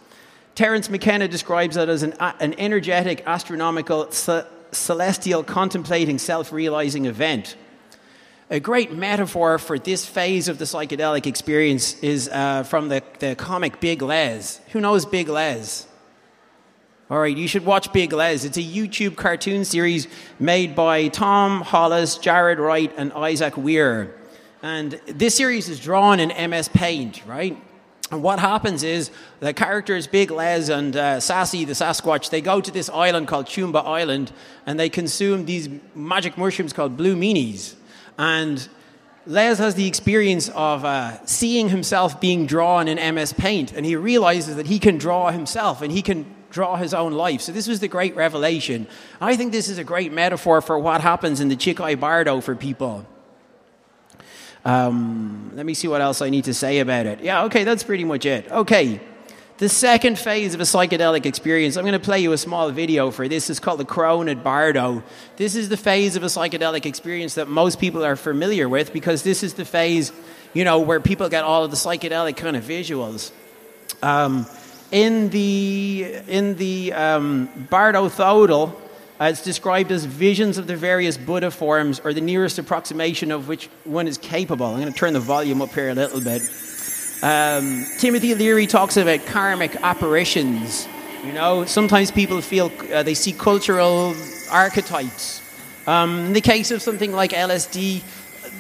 terence 0.55 0.89
mckenna 0.89 1.27
describes 1.27 1.77
it 1.77 1.89
as 1.89 2.03
an, 2.03 2.13
an 2.39 2.53
energetic 2.57 3.23
astronomical 3.25 4.09
celestial 4.71 5.43
contemplating 5.43 6.17
self 6.17 6.51
realizing 6.51 7.05
event. 7.05 7.55
A 8.49 8.59
great 8.59 8.91
metaphor 8.91 9.59
for 9.59 9.77
this 9.77 10.05
phase 10.05 10.47
of 10.47 10.57
the 10.57 10.65
psychedelic 10.65 11.27
experience 11.27 11.99
is 11.99 12.29
uh, 12.29 12.63
from 12.63 12.89
the, 12.89 13.03
the 13.19 13.35
comic 13.35 13.79
Big 13.79 14.01
Lez. 14.01 14.59
Who 14.71 14.81
knows 14.81 15.05
Big 15.05 15.29
Lez? 15.29 15.85
All 17.11 17.19
right, 17.19 17.35
you 17.35 17.47
should 17.47 17.65
watch 17.65 17.93
Big 17.93 18.11
Lez. 18.11 18.45
It's 18.45 18.57
a 18.57 18.63
YouTube 18.63 19.15
cartoon 19.15 19.65
series 19.65 20.07
made 20.39 20.75
by 20.75 21.09
Tom 21.09 21.61
Hollis, 21.61 22.17
Jarrad 22.17 22.57
Wright, 22.57 22.91
and 22.97 23.13
Isaac 23.13 23.55
Weir. 23.55 24.15
And 24.61 24.99
this 25.05 25.35
series 25.35 25.69
is 25.69 25.79
drawn 25.79 26.19
in 26.19 26.49
MS 26.49 26.67
Paint, 26.69 27.25
right? 27.25 27.57
And 28.11 28.23
what 28.23 28.39
happens 28.39 28.83
is 28.83 29.11
the 29.39 29.53
characters 29.53 30.07
Big 30.07 30.31
Lez 30.31 30.69
and 30.69 30.95
uh, 30.95 31.19
Sassy 31.19 31.63
the 31.63 31.73
Sasquatch 31.73 32.29
they 32.29 32.41
go 32.41 32.59
to 32.59 32.71
this 32.71 32.89
island 32.89 33.27
called 33.27 33.45
Choomah 33.45 33.85
Island 33.85 34.31
and 34.65 34.79
they 34.79 34.89
consume 34.89 35.45
these 35.45 35.69
magic 35.93 36.37
mushrooms 36.37 36.73
called 36.73 36.97
blue 36.97 37.15
meanies. 37.15 37.75
And 38.17 38.67
Lez 39.25 39.59
has 39.59 39.75
the 39.75 39.87
experience 39.87 40.49
of 40.49 40.83
uh, 40.83 41.23
seeing 41.25 41.69
himself 41.69 42.19
being 42.19 42.47
drawn 42.47 42.87
in 42.87 43.15
MS 43.15 43.33
Paint, 43.33 43.73
and 43.73 43.85
he 43.85 43.95
realizes 43.95 44.55
that 44.55 44.65
he 44.65 44.79
can 44.79 44.97
draw 44.97 45.29
himself 45.29 45.81
and 45.81 45.91
he 45.91 46.01
can 46.01 46.25
draw 46.49 46.77
his 46.77 46.95
own 46.95 47.13
life. 47.13 47.41
So 47.41 47.51
this 47.51 47.67
was 47.67 47.79
the 47.79 47.87
great 47.87 48.15
revelation. 48.15 48.87
I 49.21 49.35
think 49.35 49.51
this 49.51 49.69
is 49.69 49.77
a 49.77 49.83
great 49.83 50.11
metaphor 50.11 50.61
for 50.61 50.79
what 50.79 51.01
happens 51.01 51.39
in 51.39 51.47
the 51.47 51.55
Chikhai 51.55 51.99
Bardo 51.99 52.41
for 52.41 52.55
people. 52.55 53.05
Um, 54.65 55.51
let 55.55 55.65
me 55.65 55.73
see 55.73 55.87
what 55.87 56.01
else 56.01 56.21
I 56.21 56.29
need 56.29 56.45
to 56.45 56.53
say 56.53 56.79
about 56.79 57.05
it. 57.05 57.21
Yeah, 57.21 57.43
okay, 57.45 57.63
that's 57.63 57.83
pretty 57.83 58.03
much 58.03 58.25
it. 58.25 58.49
Okay. 58.51 58.99
The 59.57 59.67
second 59.67 60.17
phase 60.17 60.53
of 60.53 60.61
a 60.61 60.63
psychedelic 60.63 61.25
experience, 61.25 61.75
I'm 61.75 61.83
going 61.83 61.91
to 61.91 61.99
play 61.99 62.19
you 62.19 62.31
a 62.31 62.37
small 62.37 62.71
video 62.71 63.11
for 63.11 63.27
this. 63.27 63.49
It's 63.49 63.59
called 63.59 63.81
the 63.81 63.85
Chonyid 63.85 64.41
Bardo. 64.41 65.03
This 65.35 65.53
is 65.55 65.67
the 65.67 65.75
phase 65.75 66.15
of 66.15 66.23
a 66.23 66.27
psychedelic 66.27 66.85
experience 66.85 67.33
that 67.33 67.49
most 67.49 67.77
people 67.77 68.05
are 68.05 68.15
familiar 68.15 68.69
with 68.69 68.93
because 68.93 69.23
this 69.23 69.43
is 69.43 69.55
the 69.55 69.65
phase, 69.65 70.13
you 70.53 70.63
know, 70.63 70.79
where 70.79 71.01
people 71.01 71.27
get 71.27 71.43
all 71.43 71.65
of 71.65 71.71
the 71.71 71.77
psychedelic 71.77 72.37
kind 72.37 72.55
of 72.55 72.63
visuals. 72.63 73.33
Um, 74.01 74.45
in 74.91 75.29
the 75.29 76.21
in 76.27 76.55
the 76.55 76.93
um, 76.93 77.49
Bardo 77.69 78.07
Thodol, 78.07 78.73
uh, 79.19 79.25
it's 79.25 79.43
described 79.43 79.91
as 79.91 80.05
visions 80.05 80.57
of 80.57 80.67
the 80.67 80.75
various 80.75 81.17
Buddha 81.17 81.51
forms, 81.51 81.99
or 81.99 82.13
the 82.13 82.21
nearest 82.21 82.57
approximation 82.57 83.31
of 83.31 83.47
which 83.47 83.65
one 83.83 84.07
is 84.07 84.17
capable. 84.17 84.67
I'm 84.67 84.79
going 84.79 84.91
to 84.91 84.97
turn 84.97 85.13
the 85.13 85.19
volume 85.19 85.61
up 85.61 85.73
here 85.73 85.89
a 85.89 85.93
little 85.93 86.21
bit. 86.21 86.41
Um, 87.21 87.85
Timothy 87.97 88.33
Leary 88.33 88.65
talks 88.65 88.95
about 88.95 89.25
karmic 89.25 89.75
apparitions. 89.83 90.87
You 91.25 91.33
know, 91.33 91.65
sometimes 91.65 92.11
people 92.11 92.39
feel 92.39 92.71
uh, 92.93 93.03
they 93.03 93.13
see 93.13 93.33
cultural 93.33 94.15
archetypes. 94.49 95.41
Um, 95.85 96.27
in 96.27 96.33
the 96.33 96.41
case 96.41 96.71
of 96.71 96.81
something 96.81 97.11
like 97.11 97.31
LSD, 97.31 98.01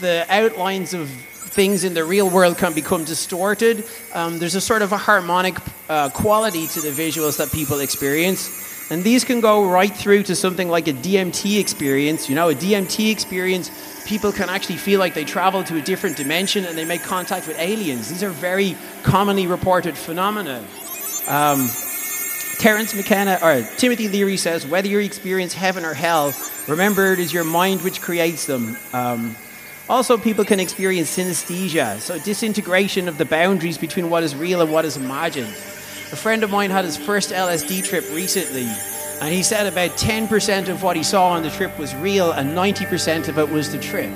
the 0.01 0.25
outlines 0.29 0.93
of 0.93 1.07
things 1.07 1.85
in 1.85 1.93
the 1.93 2.03
real 2.03 2.29
world 2.29 2.57
can 2.57 2.73
become 2.73 3.05
distorted. 3.05 3.85
Um, 4.13 4.39
there's 4.39 4.55
a 4.55 4.61
sort 4.61 4.81
of 4.81 4.91
a 4.91 4.97
harmonic 4.97 5.55
uh, 5.87 6.09
quality 6.09 6.67
to 6.67 6.81
the 6.81 6.89
visuals 6.89 7.37
that 7.37 7.49
people 7.51 7.79
experience. 7.79 8.58
And 8.91 9.03
these 9.03 9.23
can 9.23 9.39
go 9.39 9.69
right 9.69 9.95
through 9.95 10.23
to 10.23 10.35
something 10.35 10.67
like 10.67 10.87
a 10.87 10.93
DMT 10.93 11.59
experience. 11.59 12.27
You 12.27 12.35
know, 12.35 12.49
a 12.49 12.55
DMT 12.55 13.11
experience 13.11 13.69
people 14.05 14.31
can 14.31 14.49
actually 14.49 14.77
feel 14.77 14.99
like 14.99 15.13
they 15.13 15.23
travel 15.23 15.63
to 15.63 15.77
a 15.77 15.81
different 15.81 16.17
dimension 16.17 16.65
and 16.65 16.75
they 16.75 16.85
make 16.85 17.03
contact 17.03 17.47
with 17.47 17.59
aliens. 17.59 18.09
These 18.09 18.23
are 18.23 18.31
very 18.31 18.75
commonly 19.03 19.45
reported 19.45 19.95
phenomena. 19.95 20.65
Um, 21.27 21.69
Terence 22.57 22.95
McKenna 22.95 23.37
or 23.43 23.61
Timothy 23.77 24.07
Leary 24.07 24.35
says, 24.35 24.65
whether 24.65 24.87
you 24.87 24.99
experience 24.99 25.53
heaven 25.53 25.85
or 25.85 25.93
hell, 25.93 26.33
remember 26.67 27.13
it 27.13 27.19
is 27.19 27.31
your 27.31 27.43
mind 27.43 27.83
which 27.83 28.01
creates 28.01 28.47
them. 28.47 28.75
Um, 28.91 29.35
also, 29.87 30.17
people 30.17 30.45
can 30.45 30.59
experience 30.59 31.15
synesthesia, 31.15 31.99
so 31.99 32.19
disintegration 32.19 33.07
of 33.07 33.17
the 33.17 33.25
boundaries 33.25 33.77
between 33.77 34.09
what 34.09 34.23
is 34.23 34.35
real 34.35 34.61
and 34.61 34.71
what 34.71 34.85
is 34.85 34.97
imagined. 34.97 35.51
A 36.11 36.15
friend 36.15 36.43
of 36.43 36.49
mine 36.49 36.71
had 36.71 36.85
his 36.85 36.97
first 36.97 37.29
LSD 37.29 37.83
trip 37.83 38.03
recently, 38.11 38.67
and 39.21 39.31
he 39.31 39.43
said 39.43 39.67
about 39.67 39.91
10% 39.91 40.67
of 40.67 40.81
what 40.81 40.95
he 40.95 41.03
saw 41.03 41.29
on 41.29 41.43
the 41.43 41.51
trip 41.51 41.77
was 41.77 41.93
real 41.95 42.31
and 42.31 42.57
90% 42.57 43.27
of 43.27 43.37
it 43.37 43.47
was 43.47 43.71
the 43.71 43.77
trip. 43.77 44.11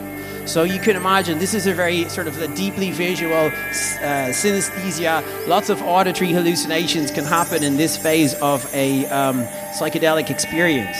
So 0.48 0.64
you 0.64 0.80
can 0.80 0.96
imagine 0.96 1.38
this 1.38 1.54
is 1.54 1.68
a 1.68 1.74
very 1.74 2.10
sort 2.10 2.28
of 2.28 2.42
a 2.42 2.48
deeply 2.56 2.92
visual 2.92 3.34
uh, 3.34 4.32
synesthesia. 4.32 5.24
Lots 5.48 5.70
of 5.70 5.82
auditory 5.84 6.32
hallucinations 6.32 7.12
can 7.12 7.26
happen 7.26 7.64
in 7.64 7.78
this 7.78 7.96
phase 7.96 8.34
of 8.42 8.68
a 8.74 9.06
um, 9.08 9.44
psychedelic 9.78 10.30
experience. 10.30 10.98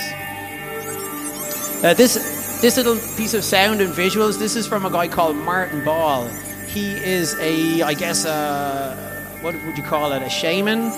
Uh, 1.84 1.94
this 1.94 2.14
this 2.62 2.78
little 2.78 2.96
piece 3.18 3.34
of 3.34 3.44
sound 3.44 3.82
and 3.82 3.92
visuals. 3.94 4.40
This 4.40 4.56
is 4.56 4.66
from 4.66 4.86
a 4.86 4.90
guy 4.90 5.10
called 5.10 5.36
Martin 5.36 5.84
Ball. 5.84 6.28
He 6.68 6.94
is 6.94 7.36
a, 7.42 7.82
I 7.82 7.94
guess, 7.94 8.24
a, 8.24 9.13
what 9.44 9.54
would 9.66 9.78
you 9.78 9.84
call 9.84 10.14
it, 10.14 10.24
a 10.24 10.30
shaman 10.30 10.92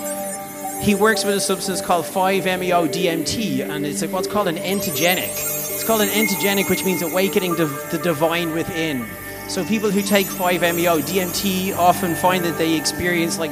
he 0.80 0.94
works 0.94 1.24
with 1.24 1.34
a 1.34 1.40
substance 1.40 1.80
called 1.80 2.04
5-MeO 2.04 2.88
DMT, 2.88 3.68
and 3.68 3.86
it's 3.86 4.04
what's 4.06 4.28
called 4.28 4.48
an 4.48 4.56
entheogenic. 4.56 5.30
It's 5.30 5.84
called 5.84 6.02
an 6.02 6.08
entheogenic, 6.08 6.68
which 6.68 6.84
means 6.84 7.02
awakening 7.02 7.56
the 7.56 8.00
divine 8.02 8.52
within. 8.52 9.06
So 9.48 9.64
people 9.64 9.90
who 9.90 10.02
take 10.02 10.26
5-MeO 10.26 11.00
DMT 11.00 11.76
often 11.76 12.14
find 12.14 12.44
that 12.44 12.58
they 12.58 12.76
experience 12.76 13.38
like 13.38 13.50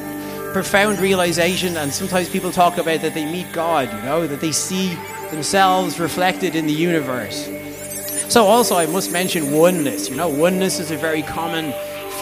profound 0.52 0.98
realization, 1.00 1.76
and 1.76 1.92
sometimes 1.92 2.28
people 2.28 2.52
talk 2.52 2.78
about 2.78 3.00
that 3.00 3.14
they 3.14 3.24
meet 3.24 3.50
God, 3.52 3.92
you 3.92 4.02
know, 4.02 4.26
that 4.26 4.40
they 4.40 4.52
see 4.52 4.94
themselves 5.30 5.98
reflected 5.98 6.54
in 6.54 6.66
the 6.66 6.72
universe. 6.72 7.46
So 8.28 8.44
also 8.44 8.76
I 8.76 8.86
must 8.86 9.10
mention 9.12 9.52
oneness. 9.52 10.08
You 10.08 10.16
know, 10.16 10.28
oneness 10.28 10.78
is 10.78 10.90
a 10.90 10.96
very 10.96 11.22
common 11.22 11.72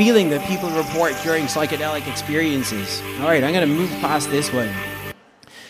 feeling 0.04 0.30
that 0.30 0.44
people 0.48 0.68
report 0.70 1.14
during 1.22 1.44
psychedelic 1.44 2.10
experiences. 2.10 3.00
All 3.20 3.26
right, 3.28 3.44
I'm 3.44 3.52
going 3.52 3.68
to 3.68 3.72
move 3.72 3.88
past 4.00 4.28
this 4.30 4.52
one. 4.52 4.68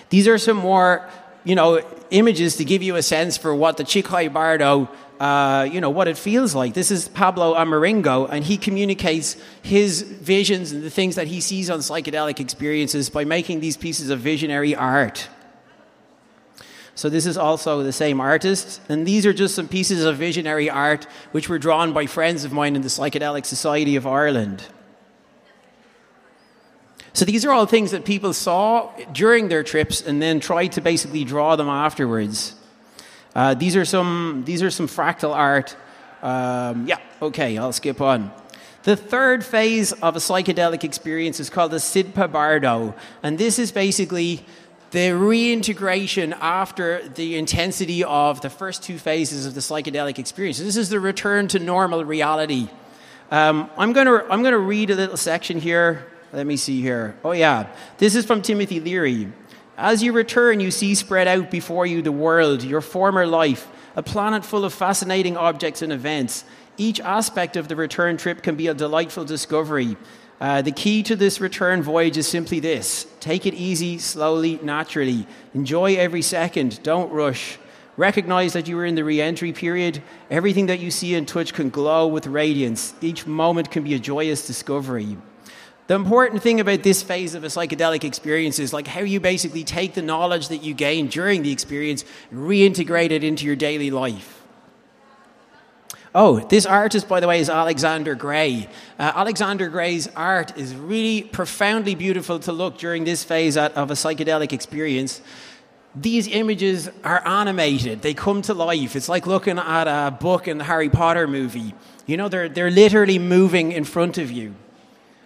These 0.08 0.26
are 0.26 0.38
some 0.38 0.56
more, 0.56 1.06
you 1.44 1.54
know, 1.54 1.82
images 2.08 2.56
to 2.56 2.64
give 2.64 2.82
you 2.82 2.96
a 2.96 3.02
sense 3.02 3.36
for 3.36 3.54
what 3.54 3.76
the 3.76 3.84
Chikhai 3.84 4.32
Bardo, 4.32 4.88
uh, 5.20 5.68
you 5.70 5.82
know, 5.82 5.90
what 5.90 6.08
it 6.08 6.16
feels 6.16 6.54
like. 6.54 6.72
This 6.72 6.90
is 6.90 7.08
Pablo 7.08 7.54
Amaringo, 7.54 8.26
and 8.30 8.42
he 8.42 8.56
communicates 8.56 9.36
his 9.60 10.00
visions 10.00 10.72
and 10.72 10.82
the 10.82 10.88
things 10.88 11.16
that 11.16 11.26
he 11.26 11.42
sees 11.42 11.68
on 11.68 11.80
psychedelic 11.80 12.40
experiences 12.40 13.10
by 13.10 13.26
making 13.26 13.60
these 13.60 13.76
pieces 13.76 14.08
of 14.08 14.20
visionary 14.20 14.74
art. 14.74 15.28
So 16.94 17.08
this 17.08 17.24
is 17.24 17.38
also 17.38 17.82
the 17.82 17.92
same 17.92 18.20
artist, 18.20 18.80
and 18.88 19.06
these 19.06 19.24
are 19.24 19.32
just 19.32 19.54
some 19.54 19.66
pieces 19.66 20.04
of 20.04 20.18
visionary 20.18 20.68
art 20.68 21.06
which 21.32 21.48
were 21.48 21.58
drawn 21.58 21.92
by 21.92 22.06
friends 22.06 22.44
of 22.44 22.52
mine 22.52 22.76
in 22.76 22.82
the 22.82 22.88
Psychedelic 22.88 23.46
Society 23.46 23.96
of 23.96 24.06
Ireland. 24.06 24.64
So 27.14 27.24
these 27.24 27.44
are 27.44 27.52
all 27.52 27.66
things 27.66 27.90
that 27.90 28.04
people 28.04 28.32
saw 28.32 28.90
during 29.12 29.48
their 29.48 29.62
trips 29.62 30.00
and 30.00 30.20
then 30.20 30.40
tried 30.40 30.72
to 30.72 30.80
basically 30.80 31.24
draw 31.24 31.56
them 31.56 31.68
afterwards. 31.68 32.54
Uh, 33.34 33.54
these 33.54 33.76
are 33.76 33.84
some 33.84 34.42
these 34.46 34.62
are 34.62 34.70
some 34.70 34.86
fractal 34.86 35.34
art. 35.34 35.76
Um, 36.22 36.86
yeah, 36.86 36.98
okay, 37.20 37.56
I'll 37.58 37.72
skip 37.72 38.00
on. 38.00 38.30
The 38.84 38.96
third 38.96 39.44
phase 39.44 39.92
of 39.92 40.16
a 40.16 40.18
psychedelic 40.18 40.84
experience 40.84 41.38
is 41.38 41.48
called 41.48 41.70
the 41.70 41.76
Sidpa 41.76 42.30
Bardo, 42.30 42.94
and 43.22 43.38
this 43.38 43.58
is 43.58 43.70
basically 43.72 44.44
the 44.92 45.12
reintegration 45.12 46.32
after 46.34 47.06
the 47.08 47.36
intensity 47.36 48.04
of 48.04 48.40
the 48.40 48.50
first 48.50 48.82
two 48.82 48.98
phases 48.98 49.44
of 49.44 49.54
the 49.54 49.60
psychedelic 49.60 50.18
experience. 50.18 50.58
This 50.58 50.76
is 50.76 50.88
the 50.88 51.00
return 51.00 51.48
to 51.48 51.58
normal 51.58 52.04
reality. 52.04 52.68
Um, 53.30 53.68
I'm 53.76 53.92
going 53.92 54.06
to 54.06 54.24
I'm 54.30 54.42
going 54.42 54.52
to 54.52 54.58
read 54.58 54.90
a 54.90 54.94
little 54.94 55.16
section 55.16 55.58
here 55.58 56.06
let 56.32 56.46
me 56.46 56.56
see 56.56 56.80
here. 56.80 57.14
Oh, 57.24 57.32
yeah. 57.32 57.68
This 57.98 58.14
is 58.14 58.24
from 58.24 58.40
Timothy 58.40 58.80
Leary. 58.80 59.30
As 59.76 60.02
you 60.02 60.12
return, 60.12 60.60
you 60.60 60.70
see 60.70 60.94
spread 60.94 61.28
out 61.28 61.50
before 61.50 61.84
you 61.84 62.00
the 62.00 62.12
world, 62.12 62.62
your 62.62 62.80
former 62.80 63.26
life, 63.26 63.68
a 63.96 64.02
planet 64.02 64.44
full 64.44 64.64
of 64.64 64.72
fascinating 64.72 65.36
objects 65.36 65.82
and 65.82 65.92
events. 65.92 66.44
Each 66.78 67.00
aspect 67.00 67.56
of 67.56 67.68
the 67.68 67.76
return 67.76 68.16
trip 68.16 68.42
can 68.42 68.56
be 68.56 68.66
a 68.66 68.74
delightful 68.74 69.26
discovery. 69.26 69.98
Uh, 70.42 70.60
the 70.60 70.72
key 70.72 71.04
to 71.04 71.14
this 71.14 71.40
return 71.40 71.80
voyage 71.84 72.16
is 72.16 72.26
simply 72.26 72.58
this 72.58 73.06
take 73.20 73.46
it 73.46 73.54
easy, 73.54 73.96
slowly, 73.96 74.58
naturally. 74.60 75.24
Enjoy 75.54 75.94
every 75.94 76.20
second, 76.20 76.82
don't 76.82 77.12
rush. 77.12 77.58
Recognize 77.96 78.52
that 78.54 78.66
you 78.66 78.76
are 78.76 78.84
in 78.84 78.96
the 78.96 79.04
re 79.04 79.20
entry 79.20 79.52
period. 79.52 80.02
Everything 80.32 80.66
that 80.66 80.80
you 80.80 80.90
see 80.90 81.14
and 81.14 81.28
touch 81.28 81.54
can 81.54 81.70
glow 81.70 82.08
with 82.08 82.26
radiance. 82.26 82.92
Each 83.00 83.24
moment 83.24 83.70
can 83.70 83.84
be 83.84 83.94
a 83.94 84.00
joyous 84.00 84.44
discovery. 84.44 85.16
The 85.86 85.94
important 85.94 86.42
thing 86.42 86.58
about 86.58 86.82
this 86.82 87.04
phase 87.04 87.36
of 87.36 87.44
a 87.44 87.48
psychedelic 87.48 88.02
experience 88.02 88.58
is 88.58 88.72
like 88.72 88.88
how 88.88 89.02
you 89.02 89.20
basically 89.20 89.62
take 89.62 89.94
the 89.94 90.02
knowledge 90.02 90.48
that 90.48 90.64
you 90.64 90.74
gain 90.74 91.06
during 91.06 91.42
the 91.44 91.52
experience 91.52 92.04
and 92.32 92.40
reintegrate 92.40 93.12
it 93.12 93.22
into 93.22 93.46
your 93.46 93.54
daily 93.54 93.92
life. 93.92 94.41
Oh, 96.14 96.40
this 96.40 96.66
artist, 96.66 97.08
by 97.08 97.20
the 97.20 97.28
way, 97.28 97.40
is 97.40 97.48
Alexander 97.48 98.14
Grey. 98.14 98.68
Uh, 98.98 99.12
Alexander 99.14 99.70
Grey's 99.70 100.08
art 100.14 100.56
is 100.58 100.74
really 100.74 101.22
profoundly 101.22 101.94
beautiful 101.94 102.38
to 102.40 102.52
look 102.52 102.76
during 102.76 103.04
this 103.04 103.24
phase 103.24 103.56
of 103.56 103.90
a 103.90 103.94
psychedelic 103.94 104.52
experience. 104.52 105.22
These 105.94 106.28
images 106.28 106.90
are 107.02 107.26
animated, 107.26 108.02
they 108.02 108.12
come 108.12 108.42
to 108.42 108.52
life. 108.52 108.94
It's 108.94 109.08
like 109.08 109.26
looking 109.26 109.58
at 109.58 109.88
a 109.88 110.10
book 110.10 110.48
in 110.48 110.58
the 110.58 110.64
Harry 110.64 110.90
Potter 110.90 111.26
movie. 111.26 111.74
You 112.06 112.18
know, 112.18 112.28
they're, 112.28 112.48
they're 112.48 112.70
literally 112.70 113.18
moving 113.18 113.72
in 113.72 113.84
front 113.84 114.18
of 114.18 114.30
you. 114.30 114.54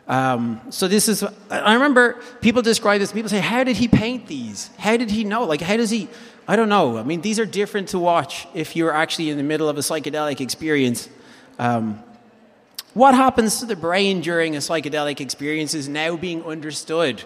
Um, 0.09 0.61
so 0.71 0.87
this 0.87 1.09
is, 1.09 1.25
I 1.51 1.75
remember 1.75 2.21
people 2.41 2.63
describe 2.63 3.01
this, 3.01 3.13
people 3.13 3.29
say, 3.29 3.41
how 3.41 3.65
did 3.65 3.77
he 3.77 3.89
paint 3.89 4.27
these? 4.29 4.71
How 4.79 4.97
did 4.97 5.11
he 5.11 5.25
know? 5.25 5.45
Like, 5.45 5.61
how 5.61 5.77
does 5.77 5.91
he, 5.91 6.09
I 6.49 6.55
don't 6.55 6.69
know. 6.69 6.97
I 6.97 7.03
mean, 7.03 7.23
these 7.23 7.41
are 7.41 7.47
different 7.47 7.89
to 7.89 7.99
watch 7.99 8.47
if 8.55 8.77
you're 8.77 8.93
actually 8.93 9.31
in 9.31 9.37
the 9.37 9.43
middle 9.43 9.69
of 9.69 9.79
a 9.79 9.81
psychedelic 9.81 10.41
experience. 10.41 11.09
Um, 11.59 12.03
what 12.95 13.15
happens 13.15 13.59
to 13.61 13.67
the 13.67 13.77
brain 13.77 14.21
during 14.21 14.55
a 14.55 14.61
psychedelic 14.61 15.21
experience 15.21 15.75
is 15.75 15.89
now 15.89 16.17
being 16.17 16.45
understood. 16.45 17.25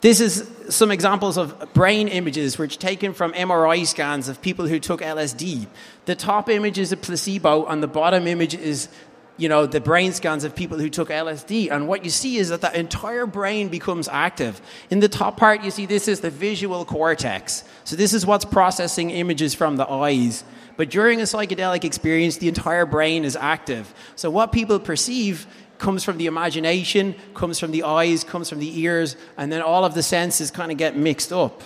This 0.00 0.20
is 0.20 0.48
some 0.68 0.92
examples 0.92 1.36
of 1.36 1.72
brain 1.72 2.06
images 2.06 2.56
which 2.56 2.78
taken 2.78 3.12
from 3.12 3.32
MRI 3.32 3.84
scans 3.86 4.28
of 4.28 4.40
people 4.40 4.68
who 4.68 4.78
took 4.78 5.00
LSD. 5.00 5.66
The 6.04 6.14
top 6.14 6.48
image 6.48 6.78
is 6.78 6.92
a 6.92 6.96
placebo, 6.96 7.64
and 7.66 7.82
the 7.82 7.88
bottom 7.88 8.26
image 8.26 8.54
is 8.54 8.88
you 9.38 9.48
know, 9.48 9.66
the 9.66 9.80
brain 9.80 10.12
scans 10.12 10.44
of 10.44 10.54
people 10.54 10.78
who 10.78 10.88
took 10.88 11.08
LSD. 11.08 11.70
And 11.70 11.86
what 11.88 12.04
you 12.04 12.10
see 12.10 12.38
is 12.38 12.48
that 12.48 12.62
the 12.62 12.78
entire 12.78 13.26
brain 13.26 13.68
becomes 13.68 14.08
active. 14.08 14.60
In 14.90 15.00
the 15.00 15.08
top 15.08 15.36
part, 15.36 15.62
you 15.62 15.70
see 15.70 15.86
this 15.86 16.08
is 16.08 16.20
the 16.20 16.30
visual 16.30 16.84
cortex. 16.84 17.64
So 17.84 17.96
this 17.96 18.14
is 18.14 18.24
what's 18.24 18.44
processing 18.44 19.10
images 19.10 19.54
from 19.54 19.76
the 19.76 19.88
eyes. 19.88 20.44
But 20.76 20.90
during 20.90 21.20
a 21.20 21.24
psychedelic 21.24 21.84
experience, 21.84 22.38
the 22.38 22.48
entire 22.48 22.86
brain 22.86 23.24
is 23.24 23.36
active. 23.36 23.92
So 24.14 24.30
what 24.30 24.52
people 24.52 24.78
perceive 24.78 25.46
comes 25.78 26.04
from 26.04 26.16
the 26.16 26.26
imagination, 26.26 27.14
comes 27.34 27.58
from 27.58 27.70
the 27.70 27.82
eyes, 27.82 28.24
comes 28.24 28.48
from 28.48 28.58
the 28.58 28.80
ears, 28.80 29.16
and 29.36 29.52
then 29.52 29.60
all 29.60 29.84
of 29.84 29.94
the 29.94 30.02
senses 30.02 30.50
kind 30.50 30.72
of 30.72 30.78
get 30.78 30.96
mixed 30.96 31.32
up. 31.32 31.62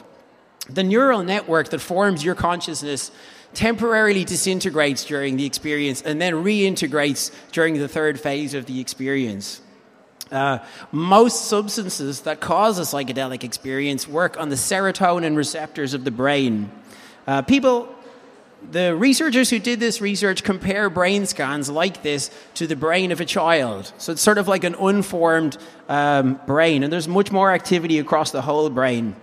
The 0.69 0.83
neural 0.83 1.23
network 1.23 1.71
that 1.71 1.81
forms 1.81 2.25
your 2.25 2.35
consciousness 2.35 3.11
temporarily 3.55 4.25
disintegrates 4.25 5.05
during 5.05 5.37
the 5.37 5.47
experience 5.47 6.03
and 6.03 6.21
then 6.21 6.35
reintegrates 6.35 7.33
during 7.53 7.79
the 7.79 7.89
third 7.89 8.21
phase 8.21 8.55
of 8.55 8.67
the 8.67 8.81
experience. 8.81 9.61
Uh, 10.31 10.59
most 10.93 11.47
substances 11.47 12.21
that 12.21 12.41
cause 12.41 12.79
a 12.79 12.83
psychedelic 12.83 13.43
experience 13.43 14.07
work 14.07 14.39
on 14.39 14.49
the 14.49 14.57
serotonin 14.57 15.37
receptors 15.37 15.93
of 15.93 16.05
the 16.05 16.11
brain. 16.11 16.71
Uh, 17.27 17.43
people 17.43 17.93
the 18.71 18.95
researchers 18.95 19.51
who 19.51 19.59
did 19.59 19.81
this 19.81 20.01
research 20.01 20.45
compare 20.45 20.91
brain 20.91 21.27
scans 21.27 21.71
like 21.71 22.03
this 22.03 22.31
to 22.55 22.67
the 22.67 22.77
brain 22.77 23.13
of 23.13 23.21
a 23.21 23.25
child. 23.25 23.93
So 23.99 24.13
it's 24.13 24.23
sort 24.23 24.39
of 24.39 24.49
like 24.49 24.65
an 24.65 24.75
unformed 24.75 25.57
um, 25.89 26.41
brain, 26.47 26.83
and 26.83 26.93
there's 26.93 27.09
much 27.09 27.33
more 27.33 27.53
activity 27.53 27.99
across 27.99 28.31
the 28.31 28.43
whole 28.43 28.69
brain. 28.71 29.17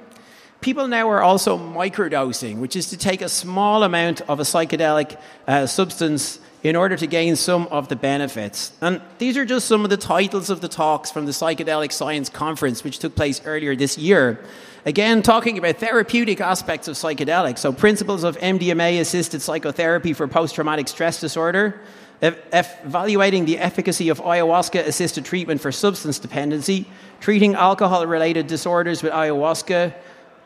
People 0.61 0.87
now 0.87 1.09
are 1.09 1.21
also 1.21 1.57
microdosing, 1.57 2.59
which 2.59 2.75
is 2.75 2.89
to 2.89 2.97
take 2.97 3.21
a 3.21 3.29
small 3.29 3.83
amount 3.83 4.21
of 4.21 4.39
a 4.39 4.43
psychedelic 4.43 5.19
uh, 5.47 5.65
substance 5.67 6.39
in 6.63 6.75
order 6.75 6.97
to 6.97 7.07
gain 7.07 7.35
some 7.35 7.67
of 7.67 7.87
the 7.87 7.95
benefits. 7.95 8.73
And 8.81 8.99
these 9.19 9.37
are 9.37 9.45
just 9.45 9.67
some 9.67 9.83
of 9.83 9.89
the 9.89 9.97
titles 9.97 10.49
of 10.49 10.61
the 10.61 10.67
talks 10.67 11.11
from 11.11 11.25
the 11.25 11.31
Psychedelic 11.31 11.91
Science 11.91 12.29
Conference, 12.29 12.83
which 12.83 12.99
took 12.99 13.15
place 13.15 13.41
earlier 13.45 13.75
this 13.75 13.97
year. 13.97 14.43
Again, 14.85 15.21
talking 15.21 15.57
about 15.57 15.77
therapeutic 15.77 16.41
aspects 16.41 16.87
of 16.87 16.95
psychedelics, 16.95 17.59
so 17.59 17.71
principles 17.71 18.23
of 18.23 18.37
MDMA 18.37 18.99
assisted 18.99 19.41
psychotherapy 19.41 20.13
for 20.13 20.27
post 20.27 20.55
traumatic 20.55 20.87
stress 20.87 21.21
disorder, 21.21 21.79
evaluating 22.21 23.45
the 23.45 23.59
efficacy 23.59 24.09
of 24.09 24.19
ayahuasca 24.21 24.79
assisted 24.87 25.23
treatment 25.25 25.61
for 25.61 25.71
substance 25.71 26.17
dependency, 26.17 26.87
treating 27.19 27.53
alcohol 27.53 28.05
related 28.07 28.47
disorders 28.47 29.03
with 29.03 29.13
ayahuasca, 29.13 29.93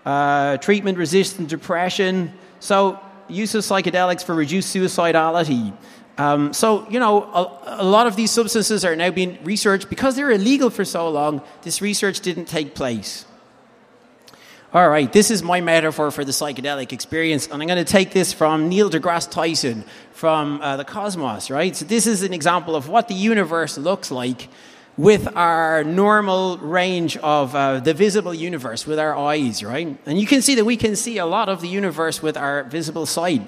uh, 0.05 0.57
treatment 0.57 0.97
resistant 0.97 1.49
depression, 1.49 2.33
so 2.59 2.99
use 3.27 3.55
of 3.55 3.63
psychedelics 3.63 4.23
for 4.23 4.35
reduced 4.35 4.75
suicidality. 4.75 5.73
Um, 6.17 6.53
so, 6.53 6.87
you 6.89 6.99
know, 6.99 7.23
a, 7.23 7.81
a, 7.81 7.83
lot 7.83 8.05
of 8.05 8.15
these 8.15 8.31
substances 8.31 8.83
are 8.83 8.95
now 8.95 9.09
being 9.11 9.39
researched 9.43 9.89
because 9.89 10.15
they're 10.15 10.31
illegal 10.31 10.69
for 10.69 10.85
so 10.85 11.09
long, 11.09 11.41
this 11.63 11.81
research 11.81 12.19
didn't 12.19 12.45
take 12.45 12.75
place. 12.75 13.25
All 14.73 14.87
right, 14.87 15.11
this 15.11 15.31
is 15.31 15.41
my 15.41 15.61
metaphor 15.61 16.11
for 16.11 16.23
the 16.23 16.31
psychedelic 16.31 16.93
experience, 16.93 17.47
and 17.47 17.61
I'm 17.61 17.67
going 17.67 17.83
to 17.83 17.91
take 17.91 18.11
this 18.11 18.31
from 18.33 18.69
Neil 18.69 18.89
deGrasse 18.89 19.29
Tyson 19.31 19.83
from 20.13 20.61
uh, 20.61 20.77
the 20.77 20.85
cosmos, 20.85 21.49
right? 21.49 21.75
So, 21.75 21.85
this 21.85 22.07
is 22.07 22.23
an 22.23 22.33
example 22.33 22.75
of 22.75 22.87
what 22.87 23.07
the 23.07 23.13
universe 23.13 23.77
looks 23.77 24.11
like 24.11 24.47
with 24.97 25.35
our 25.35 25.83
normal 25.83 26.57
range 26.57 27.17
of 27.17 27.55
uh, 27.55 27.79
the 27.79 27.93
visible 27.93 28.33
universe 28.33 28.85
with 28.85 28.99
our 28.99 29.15
eyes, 29.17 29.63
right? 29.63 29.97
And 30.05 30.19
you 30.19 30.27
can 30.27 30.41
see 30.41 30.55
that 30.55 30.65
we 30.65 30.77
can 30.77 30.95
see 30.95 31.17
a 31.17 31.25
lot 31.25 31.49
of 31.49 31.61
the 31.61 31.67
universe 31.67 32.21
with 32.21 32.35
our 32.35 32.63
visible 32.65 33.05
sight. 33.05 33.47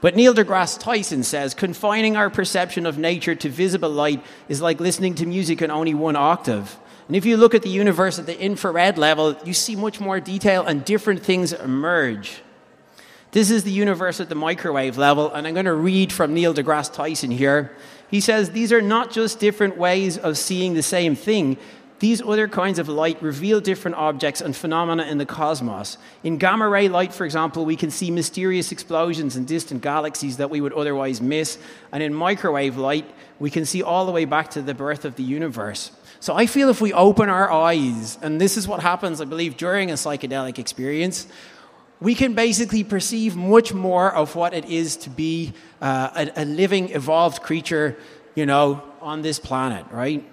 But 0.00 0.14
Neil 0.14 0.32
deGrasse 0.32 0.78
Tyson 0.78 1.24
says 1.24 1.54
confining 1.54 2.16
our 2.16 2.30
perception 2.30 2.86
of 2.86 2.98
nature 2.98 3.34
to 3.34 3.48
visible 3.48 3.90
light 3.90 4.24
is 4.48 4.62
like 4.62 4.78
listening 4.78 5.16
to 5.16 5.26
music 5.26 5.60
in 5.60 5.70
only 5.70 5.94
one 5.94 6.14
octave. 6.14 6.78
And 7.08 7.16
if 7.16 7.24
you 7.24 7.36
look 7.36 7.54
at 7.54 7.62
the 7.62 7.70
universe 7.70 8.18
at 8.18 8.26
the 8.26 8.38
infrared 8.38 8.98
level, 8.98 9.36
you 9.44 9.54
see 9.54 9.74
much 9.74 9.98
more 9.98 10.20
detail 10.20 10.64
and 10.64 10.84
different 10.84 11.22
things 11.22 11.52
emerge. 11.52 12.42
This 13.32 13.50
is 13.50 13.64
the 13.64 13.72
universe 13.72 14.20
at 14.20 14.28
the 14.28 14.34
microwave 14.34 14.96
level, 14.96 15.32
and 15.32 15.46
I'm 15.46 15.54
going 15.54 15.66
to 15.66 15.74
read 15.74 16.12
from 16.12 16.32
Neil 16.32 16.54
deGrasse 16.54 16.92
Tyson 16.92 17.30
here. 17.30 17.72
He 18.10 18.20
says 18.20 18.50
these 18.50 18.72
are 18.72 18.82
not 18.82 19.10
just 19.10 19.38
different 19.38 19.76
ways 19.76 20.16
of 20.18 20.38
seeing 20.38 20.74
the 20.74 20.82
same 20.82 21.14
thing. 21.14 21.58
These 22.00 22.22
other 22.22 22.46
kinds 22.46 22.78
of 22.78 22.88
light 22.88 23.20
reveal 23.20 23.60
different 23.60 23.96
objects 23.96 24.40
and 24.40 24.54
phenomena 24.54 25.02
in 25.04 25.18
the 25.18 25.26
cosmos. 25.26 25.98
In 26.22 26.38
gamma 26.38 26.68
ray 26.68 26.88
light, 26.88 27.12
for 27.12 27.24
example, 27.24 27.64
we 27.64 27.74
can 27.74 27.90
see 27.90 28.10
mysterious 28.10 28.70
explosions 28.70 29.36
in 29.36 29.44
distant 29.46 29.82
galaxies 29.82 30.36
that 30.36 30.48
we 30.48 30.60
would 30.60 30.72
otherwise 30.72 31.20
miss. 31.20 31.58
And 31.90 32.02
in 32.02 32.14
microwave 32.14 32.76
light, 32.76 33.04
we 33.40 33.50
can 33.50 33.64
see 33.64 33.82
all 33.82 34.06
the 34.06 34.12
way 34.12 34.24
back 34.24 34.50
to 34.52 34.62
the 34.62 34.74
birth 34.74 35.04
of 35.04 35.16
the 35.16 35.24
universe. 35.24 35.90
So 36.20 36.34
I 36.34 36.46
feel 36.46 36.68
if 36.68 36.80
we 36.80 36.92
open 36.92 37.28
our 37.28 37.50
eyes, 37.50 38.16
and 38.22 38.40
this 38.40 38.56
is 38.56 38.68
what 38.68 38.80
happens, 38.80 39.20
I 39.20 39.24
believe, 39.24 39.56
during 39.56 39.90
a 39.90 39.94
psychedelic 39.94 40.58
experience, 40.58 41.26
we 42.00 42.14
can 42.14 42.34
basically 42.34 42.84
perceive 42.84 43.36
much 43.36 43.74
more 43.74 44.12
of 44.14 44.36
what 44.36 44.54
it 44.54 44.64
is 44.66 44.96
to 44.98 45.10
be 45.10 45.52
uh, 45.80 46.28
a, 46.36 46.42
a 46.42 46.44
living, 46.44 46.90
evolved 46.90 47.42
creature, 47.42 47.96
you 48.34 48.46
know, 48.46 48.82
on 49.00 49.22
this 49.22 49.38
planet, 49.38 49.84
right? 49.90 50.24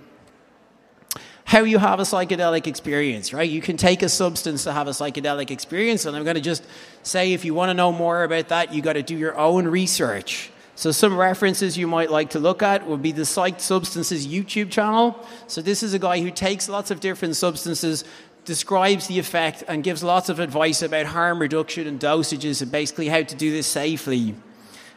how 1.46 1.60
you 1.60 1.78
have 1.78 2.00
a 2.00 2.04
psychedelic 2.04 2.66
experience, 2.66 3.32
right? 3.32 3.50
You 3.50 3.62
can 3.62 3.78
take 3.78 4.02
a 4.02 4.10
substance 4.10 4.64
to 4.64 4.74
have 4.74 4.88
a 4.88 4.92
psychedelic 4.92 5.52
experience, 5.52 6.06
and 6.06 6.16
I'm 6.16 6.24
going 6.24 6.36
to 6.36 6.42
just 6.42 6.66
say 7.04 7.34
if 7.34 7.46
you 7.46 7.54
want 7.54 7.70
to 7.70 7.76
know 7.76 7.92
more 7.92 8.24
about 8.24 8.50
that, 8.50 8.74
you 8.74 8.82
got 8.82 8.94
to 8.94 9.04
do 9.04 9.16
your 9.16 9.38
own 9.38 9.68
research. 9.68 10.50
So, 10.74 10.92
some 10.92 11.16
references 11.16 11.78
you 11.78 11.88
might 11.88 12.12
like 12.12 12.32
to 12.32 12.40
look 12.40 12.62
at 12.62 12.86
would 12.88 13.02
be 13.02 13.14
the 13.14 13.22
Psyched 13.22 13.62
Substances 13.62 14.28
YouTube 14.28 14.72
channel. 14.72 15.26
So, 15.48 15.62
this 15.62 15.84
is 15.84 15.94
a 15.94 16.00
guy 16.00 16.20
who 16.20 16.32
takes 16.32 16.68
lots 16.68 16.92
of 16.92 17.00
different 17.00 17.36
substances, 17.38 18.04
describes 18.46 19.08
the 19.08 19.20
effect, 19.20 19.64
and 19.68 19.84
gives 19.84 20.04
lots 20.04 20.30
of 20.30 20.40
advice 20.40 20.82
about 20.82 21.08
harm 21.08 21.40
reduction 21.40 21.88
and 21.88 22.00
dosages 22.00 22.62
and 22.62 22.72
basically 22.72 23.08
how 23.08 23.24
to 23.24 23.36
do 23.36 23.52
this 23.52 23.68
safely. 23.68 24.36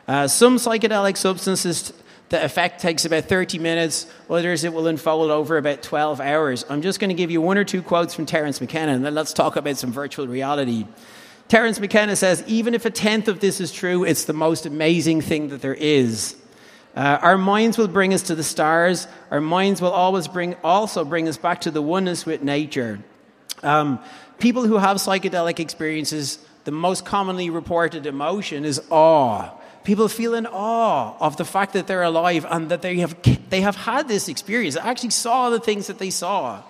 Uh, 0.07 0.27
some 0.27 0.57
psychedelic 0.57 1.17
substances, 1.17 1.93
the 2.29 2.43
effect 2.43 2.81
takes 2.81 3.05
about 3.05 3.25
30 3.25 3.59
minutes, 3.59 4.07
others 4.31 4.65
it 4.65 4.73
will 4.73 4.87
unfold 4.87 5.31
over 5.31 5.57
about 5.57 5.83
12 5.83 6.21
hours. 6.21 6.65
I'm 6.69 6.83
just 6.83 7.01
going 7.01 7.11
to 7.11 7.15
give 7.15 7.31
you 7.31 7.41
one 7.41 7.59
or 7.59 7.65
two 7.65 7.83
quotes 7.83 8.15
from 8.15 8.27
Terence 8.27 8.61
McKenna, 8.61 8.93
and 8.93 9.05
then 9.05 9.15
let's 9.15 9.33
talk 9.33 9.57
about 9.57 9.77
some 9.77 9.93
virtual 9.93 10.27
reality. 10.27 10.87
Terence 11.49 11.81
McKenna 11.81 12.15
says, 12.15 12.45
even 12.47 12.75
if 12.75 12.85
a 12.85 12.91
tenth 12.91 13.29
of 13.29 13.41
this 13.41 13.61
is 13.61 13.73
true, 13.73 14.05
it's 14.05 14.25
the 14.25 14.35
most 14.35 14.67
amazing 14.67 15.23
thing 15.23 15.49
that 15.49 15.63
there 15.63 15.75
is. 15.75 16.37
Uh, 16.95 17.19
our 17.23 17.39
minds 17.39 17.79
will 17.79 17.89
bring 17.89 18.13
us 18.13 18.23
to 18.23 18.35
the 18.35 18.43
stars. 18.43 19.07
Our 19.31 19.41
minds 19.41 19.81
will 19.81 19.93
always 19.93 20.27
bring, 20.27 20.57
also 20.65 21.05
bring 21.05 21.29
us 21.29 21.37
back 21.37 21.63
to 21.63 21.71
the 21.71 21.81
oneness 21.81 22.27
with 22.27 22.43
nature. 22.43 22.99
Um, 23.63 23.99
people 24.39 24.67
who 24.67 24.77
have 24.79 24.99
psychedelic 24.99 25.59
experiences, 25.59 26.39
the 26.65 26.71
most 26.71 27.05
commonly 27.05 27.51
reported 27.51 28.07
emotion 28.07 28.65
is 28.65 28.81
awe. 28.91 29.51
People 29.85 30.09
feel 30.09 30.35
in 30.35 30.47
awe 30.47 31.17
of 31.19 31.37
the 31.37 31.45
fact 31.45 31.73
that 31.73 31.87
they're 31.87 32.03
alive 32.03 32.45
and 32.49 32.69
that 32.71 32.83
they 32.83 32.99
have, 32.99 33.17
they 33.49 33.63
have 33.63 33.77
had 33.77 34.07
this 34.09 34.29
experience. 34.29 34.75
They 34.75 34.81
actually 34.81 35.11
saw 35.11 35.51
the 35.51 35.61
things 35.61 35.87
that 35.87 35.99
they 35.99 36.11
saw. 36.11 36.63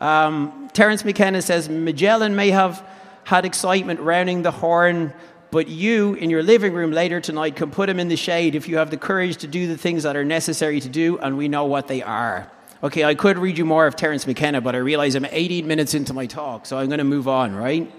Um, 0.00 0.68
Terence 0.72 1.04
McKenna 1.04 1.42
says 1.42 1.68
Magellan 1.68 2.36
may 2.36 2.50
have 2.50 2.84
had 3.24 3.44
excitement 3.44 4.00
rounding 4.00 4.42
the 4.42 4.50
horn, 4.50 5.12
but 5.50 5.68
you, 5.68 6.14
in 6.14 6.30
your 6.30 6.42
living 6.42 6.72
room 6.72 6.92
later 6.92 7.20
tonight, 7.20 7.56
can 7.56 7.70
put 7.70 7.88
him 7.88 7.98
in 7.98 8.08
the 8.08 8.16
shade 8.16 8.54
if 8.54 8.68
you 8.68 8.78
have 8.78 8.90
the 8.90 8.96
courage 8.96 9.38
to 9.38 9.46
do 9.46 9.66
the 9.66 9.76
things 9.76 10.02
that 10.02 10.16
are 10.16 10.24
necessary 10.24 10.80
to 10.80 10.88
do, 10.88 11.18
and 11.18 11.36
we 11.36 11.48
know 11.48 11.64
what 11.64 11.88
they 11.88 12.02
are. 12.02 12.50
Okay, 12.80 13.02
I 13.02 13.16
could 13.16 13.38
read 13.38 13.58
you 13.58 13.64
more 13.64 13.88
of 13.88 13.96
Terence 13.96 14.24
McKenna, 14.24 14.60
but 14.60 14.76
I 14.76 14.78
realize 14.78 15.16
I'm 15.16 15.24
18 15.24 15.66
minutes 15.66 15.94
into 15.94 16.14
my 16.14 16.26
talk, 16.26 16.64
so 16.64 16.78
I'm 16.78 16.86
going 16.86 16.98
to 16.98 17.04
move 17.04 17.26
on, 17.26 17.52
right? 17.52 17.92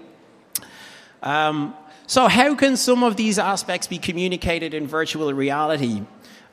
Um, 1.22 1.74
so, 2.06 2.28
how 2.28 2.54
can 2.54 2.78
some 2.78 3.02
of 3.02 3.14
these 3.14 3.38
aspects 3.38 3.86
be 3.86 3.98
communicated 3.98 4.72
in 4.72 4.86
virtual 4.86 5.34
reality? 5.34 6.02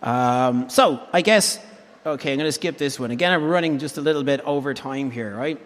Um, 0.02 0.70
so, 0.70 1.02
I 1.14 1.22
guess, 1.22 1.58
okay, 2.06 2.34
I'm 2.34 2.38
going 2.38 2.50
to 2.50 2.52
skip 2.52 2.78
this 2.78 3.00
one. 3.00 3.12
Again, 3.12 3.32
I'm 3.32 3.48
running 3.48 3.80
just 3.80 3.98
a 3.98 4.02
little 4.02 4.24
bit 4.26 4.42
over 4.42 4.74
time 4.74 5.10
here, 5.10 5.34
right? 5.34 5.58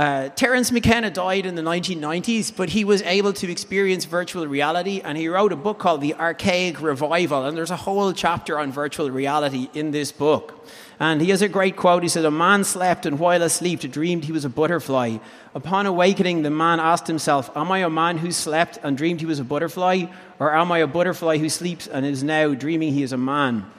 Uh, 0.00 0.30
Terence 0.30 0.72
McKenna 0.72 1.10
died 1.10 1.44
in 1.44 1.56
the 1.56 1.62
1990s, 1.62 2.56
but 2.56 2.70
he 2.70 2.86
was 2.86 3.02
able 3.02 3.34
to 3.34 3.52
experience 3.52 4.06
virtual 4.06 4.46
reality, 4.46 5.02
and 5.04 5.18
he 5.18 5.28
wrote 5.28 5.52
a 5.52 5.56
book 5.56 5.78
called 5.78 6.00
The 6.00 6.14
Archaic 6.14 6.80
Revival. 6.80 7.44
And 7.44 7.54
there's 7.54 7.70
a 7.70 7.76
whole 7.76 8.14
chapter 8.14 8.58
on 8.58 8.72
virtual 8.72 9.10
reality 9.10 9.68
in 9.74 9.90
this 9.90 10.10
book. 10.10 10.66
And 10.98 11.20
he 11.20 11.28
has 11.28 11.42
a 11.42 11.50
great 11.50 11.76
quote. 11.76 12.02
He 12.02 12.08
said, 12.08 12.24
A 12.24 12.30
man 12.30 12.64
slept, 12.64 13.04
and 13.04 13.18
while 13.18 13.42
asleep, 13.42 13.80
dreamed 13.80 14.24
he 14.24 14.32
was 14.32 14.46
a 14.46 14.48
butterfly. 14.48 15.18
Upon 15.54 15.84
awakening, 15.84 16.44
the 16.44 16.50
man 16.50 16.80
asked 16.80 17.06
himself, 17.06 17.54
Am 17.54 17.70
I 17.70 17.80
a 17.80 17.90
man 17.90 18.16
who 18.16 18.32
slept 18.32 18.78
and 18.82 18.96
dreamed 18.96 19.20
he 19.20 19.26
was 19.26 19.38
a 19.38 19.44
butterfly? 19.44 20.06
Or 20.38 20.54
am 20.54 20.72
I 20.72 20.78
a 20.78 20.86
butterfly 20.86 21.36
who 21.36 21.50
sleeps 21.50 21.86
and 21.86 22.06
is 22.06 22.22
now 22.22 22.54
dreaming 22.54 22.94
he 22.94 23.02
is 23.02 23.12
a 23.12 23.18
man? 23.18 23.70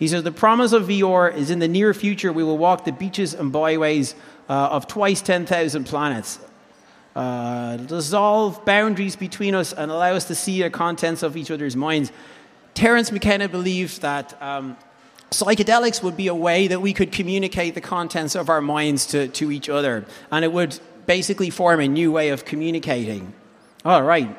He 0.00 0.08
says, 0.08 0.24
The 0.24 0.32
promise 0.32 0.72
of 0.72 0.88
VR 0.88 1.32
is 1.32 1.50
in 1.50 1.60
the 1.60 1.68
near 1.68 1.94
future 1.94 2.32
we 2.32 2.42
will 2.42 2.58
walk 2.58 2.86
the 2.86 2.90
beaches 2.90 3.34
and 3.34 3.52
byways 3.52 4.16
uh, 4.50 4.68
of 4.72 4.88
twice 4.88 5.22
10,000 5.22 5.84
planets. 5.84 6.40
Uh, 7.14 7.76
dissolve 7.76 8.64
boundaries 8.64 9.14
between 9.14 9.54
us 9.54 9.72
and 9.72 9.90
allow 9.90 10.12
us 10.12 10.24
to 10.24 10.34
see 10.34 10.60
the 10.60 10.70
contents 10.70 11.22
of 11.22 11.36
each 11.36 11.50
other's 11.50 11.76
minds. 11.76 12.10
Terence 12.74 13.12
McKenna 13.12 13.48
believed 13.48 14.02
that 14.02 14.36
um, 14.42 14.76
psychedelics 15.30 16.02
would 16.02 16.16
be 16.16 16.26
a 16.26 16.34
way 16.34 16.66
that 16.66 16.80
we 16.80 16.92
could 16.92 17.12
communicate 17.12 17.74
the 17.74 17.80
contents 17.80 18.34
of 18.34 18.48
our 18.48 18.60
minds 18.60 19.06
to, 19.06 19.28
to 19.28 19.52
each 19.52 19.68
other, 19.68 20.04
and 20.32 20.44
it 20.44 20.52
would 20.52 20.78
basically 21.06 21.50
form 21.50 21.80
a 21.80 21.88
new 21.88 22.10
way 22.10 22.30
of 22.30 22.44
communicating. 22.44 23.32
All 23.84 24.02
right. 24.02 24.36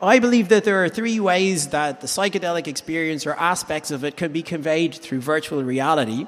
I 0.00 0.18
believe 0.18 0.48
that 0.48 0.64
there 0.64 0.84
are 0.84 0.88
three 0.88 1.20
ways 1.20 1.68
that 1.68 2.00
the 2.00 2.08
psychedelic 2.08 2.66
experience 2.66 3.26
or 3.26 3.34
aspects 3.34 3.92
of 3.92 4.02
it 4.02 4.16
can 4.16 4.32
be 4.32 4.42
conveyed 4.42 4.94
through 4.94 5.20
virtual 5.20 5.62
reality. 5.62 6.26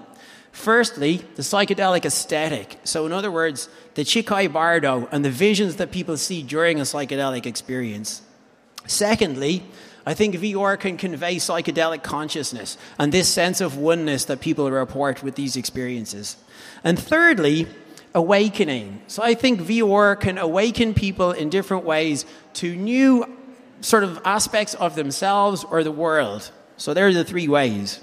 Firstly, 0.54 1.16
the 1.34 1.42
psychedelic 1.42 2.04
aesthetic. 2.04 2.78
So, 2.84 3.06
in 3.06 3.12
other 3.12 3.30
words, 3.32 3.68
the 3.94 4.02
Chikhai 4.02 4.50
Bardo 4.50 5.08
and 5.10 5.24
the 5.24 5.30
visions 5.30 5.76
that 5.76 5.90
people 5.90 6.16
see 6.16 6.44
during 6.44 6.78
a 6.78 6.84
psychedelic 6.84 7.44
experience. 7.44 8.22
Secondly, 8.86 9.64
I 10.06 10.14
think 10.14 10.36
VR 10.36 10.78
can 10.78 10.96
convey 10.96 11.36
psychedelic 11.36 12.04
consciousness 12.04 12.78
and 13.00 13.10
this 13.10 13.28
sense 13.28 13.60
of 13.60 13.76
oneness 13.76 14.26
that 14.26 14.40
people 14.40 14.70
report 14.70 15.24
with 15.24 15.34
these 15.34 15.56
experiences. 15.56 16.36
And 16.84 17.00
thirdly, 17.00 17.66
awakening. 18.14 19.02
So 19.08 19.24
I 19.24 19.34
think 19.34 19.60
VR 19.60 20.18
can 20.18 20.38
awaken 20.38 20.94
people 20.94 21.32
in 21.32 21.50
different 21.50 21.84
ways 21.84 22.26
to 22.54 22.76
new 22.76 23.26
sort 23.80 24.04
of 24.04 24.20
aspects 24.24 24.74
of 24.74 24.94
themselves 24.94 25.64
or 25.64 25.82
the 25.82 25.90
world. 25.90 26.52
So 26.76 26.94
there 26.94 27.08
are 27.08 27.12
the 27.12 27.24
three 27.24 27.48
ways. 27.48 27.98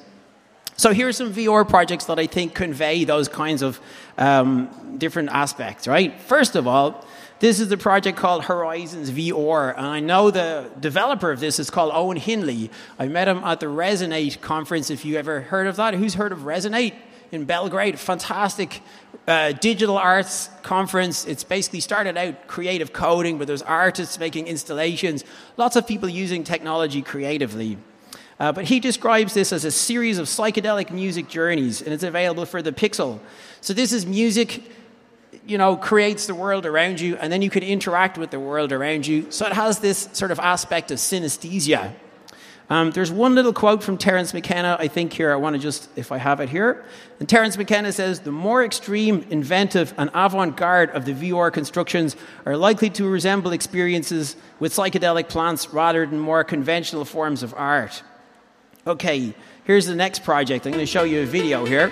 So 0.81 0.93
here 0.93 1.07
are 1.07 1.13
some 1.13 1.31
VR 1.31 1.69
projects 1.69 2.05
that 2.05 2.17
I 2.17 2.25
think 2.25 2.55
convey 2.55 3.03
those 3.03 3.27
kinds 3.27 3.61
of 3.61 3.79
um, 4.17 4.97
different 4.97 5.29
aspects, 5.29 5.87
right? 5.87 6.19
First 6.21 6.55
of 6.55 6.65
all, 6.65 7.05
this 7.37 7.59
is 7.59 7.69
the 7.69 7.77
project 7.77 8.17
called 8.17 8.45
Horizons 8.45 9.11
VR, 9.11 9.77
and 9.77 9.85
I 9.85 9.99
know 9.99 10.31
the 10.31 10.71
developer 10.79 11.29
of 11.29 11.39
this 11.39 11.59
is 11.59 11.69
called 11.69 11.91
Owen 11.93 12.17
Hindley. 12.17 12.71
I 12.97 13.09
met 13.09 13.27
him 13.27 13.43
at 13.43 13.59
the 13.59 13.67
Resonate 13.67 14.41
conference, 14.41 14.89
if 14.89 15.05
you 15.05 15.17
ever 15.17 15.41
heard 15.41 15.67
of 15.67 15.75
that. 15.75 15.93
Who's 15.93 16.15
heard 16.15 16.31
of 16.31 16.39
Resonate 16.39 16.95
in 17.31 17.45
Belgrade? 17.45 17.99
Fantastic 17.99 18.81
uh, 19.27 19.51
digital 19.51 19.99
arts 19.99 20.49
conference. 20.63 21.25
It's 21.25 21.43
basically 21.43 21.81
started 21.81 22.17
out 22.17 22.47
creative 22.47 22.91
coding, 22.91 23.37
but 23.37 23.45
there's 23.45 23.61
artists 23.61 24.17
making 24.17 24.47
installations, 24.47 25.25
lots 25.57 25.75
of 25.75 25.85
people 25.85 26.09
using 26.09 26.43
technology 26.43 27.03
creatively. 27.03 27.77
Uh, 28.41 28.51
but 28.51 28.65
he 28.65 28.79
describes 28.79 29.35
this 29.35 29.53
as 29.53 29.65
a 29.65 29.69
series 29.69 30.17
of 30.17 30.25
psychedelic 30.25 30.89
music 30.89 31.27
journeys, 31.27 31.79
and 31.79 31.93
it's 31.93 32.01
available 32.01 32.43
for 32.43 32.63
the 32.63 32.71
Pixel. 32.71 33.19
So 33.61 33.71
this 33.71 33.93
is 33.93 34.07
music, 34.07 34.63
you 35.45 35.59
know, 35.59 35.75
creates 35.75 36.25
the 36.25 36.33
world 36.33 36.65
around 36.65 36.99
you, 36.99 37.17
and 37.17 37.31
then 37.31 37.43
you 37.43 37.51
can 37.51 37.61
interact 37.61 38.17
with 38.17 38.31
the 38.31 38.39
world 38.39 38.71
around 38.71 39.05
you. 39.05 39.29
So 39.29 39.45
it 39.45 39.53
has 39.53 39.77
this 39.77 40.09
sort 40.13 40.31
of 40.31 40.39
aspect 40.39 40.89
of 40.89 40.97
synesthesia. 40.97 41.93
Um, 42.71 42.89
there's 42.89 43.11
one 43.11 43.35
little 43.35 43.53
quote 43.53 43.83
from 43.83 43.99
Terence 43.99 44.33
McKenna, 44.33 44.75
I 44.79 44.87
think, 44.87 45.13
here. 45.13 45.31
I 45.31 45.35
want 45.35 45.55
to 45.55 45.61
just, 45.61 45.95
if 45.95 46.11
I 46.11 46.17
have 46.17 46.39
it 46.39 46.49
here. 46.49 46.83
And 47.19 47.29
Terence 47.29 47.55
McKenna 47.57 47.91
says 47.91 48.21
the 48.21 48.31
more 48.31 48.65
extreme, 48.65 49.23
inventive, 49.29 49.93
and 49.99 50.09
avant 50.15 50.57
garde 50.57 50.89
of 50.91 51.05
the 51.05 51.13
VR 51.13 51.53
constructions 51.53 52.15
are 52.47 52.57
likely 52.57 52.89
to 52.89 53.07
resemble 53.07 53.51
experiences 53.51 54.35
with 54.59 54.73
psychedelic 54.73 55.29
plants 55.29 55.71
rather 55.71 56.07
than 56.07 56.17
more 56.17 56.43
conventional 56.43 57.05
forms 57.05 57.43
of 57.43 57.53
art. 57.55 58.01
Okay, 58.87 59.35
here's 59.65 59.85
the 59.85 59.93
next 59.93 60.23
project. 60.23 60.65
I'm 60.65 60.73
going 60.73 60.81
to 60.83 60.91
show 60.91 61.03
you 61.03 61.21
a 61.21 61.25
video 61.25 61.65
here. 61.65 61.91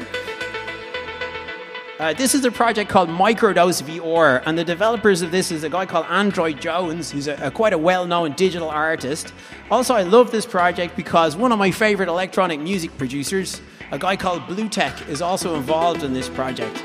Uh, 2.00 2.14
this 2.14 2.34
is 2.34 2.44
a 2.46 2.52
project 2.52 2.90
called 2.90 3.10
Microdose 3.10 3.84
VR, 3.84 4.42
and 4.48 4.58
the 4.58 4.64
developers 4.64 5.22
of 5.22 5.30
this 5.30 5.52
is 5.52 5.64
a 5.64 5.70
guy 5.70 5.86
called 5.86 6.08
Android 6.10 6.60
Jones, 6.60 7.12
who's 7.12 7.28
a, 7.28 7.36
a 7.46 7.52
quite 7.52 7.74
a 7.74 7.78
well-known 7.78 8.32
digital 8.32 8.70
artist. 8.70 9.36
Also, 9.70 9.94
I 9.94 10.02
love 10.02 10.32
this 10.32 10.48
project 10.48 10.96
because 10.96 11.36
one 11.36 11.52
of 11.52 11.60
my 11.60 11.70
favorite 11.70 12.10
electronic 12.10 12.60
music 12.60 12.98
producers, 12.98 13.62
a 13.92 14.00
guy 14.00 14.16
called 14.16 14.42
Bluetech, 14.44 15.08
is 15.10 15.22
also 15.22 15.56
involved 15.58 16.02
in 16.02 16.14
this 16.14 16.28
project. 16.28 16.84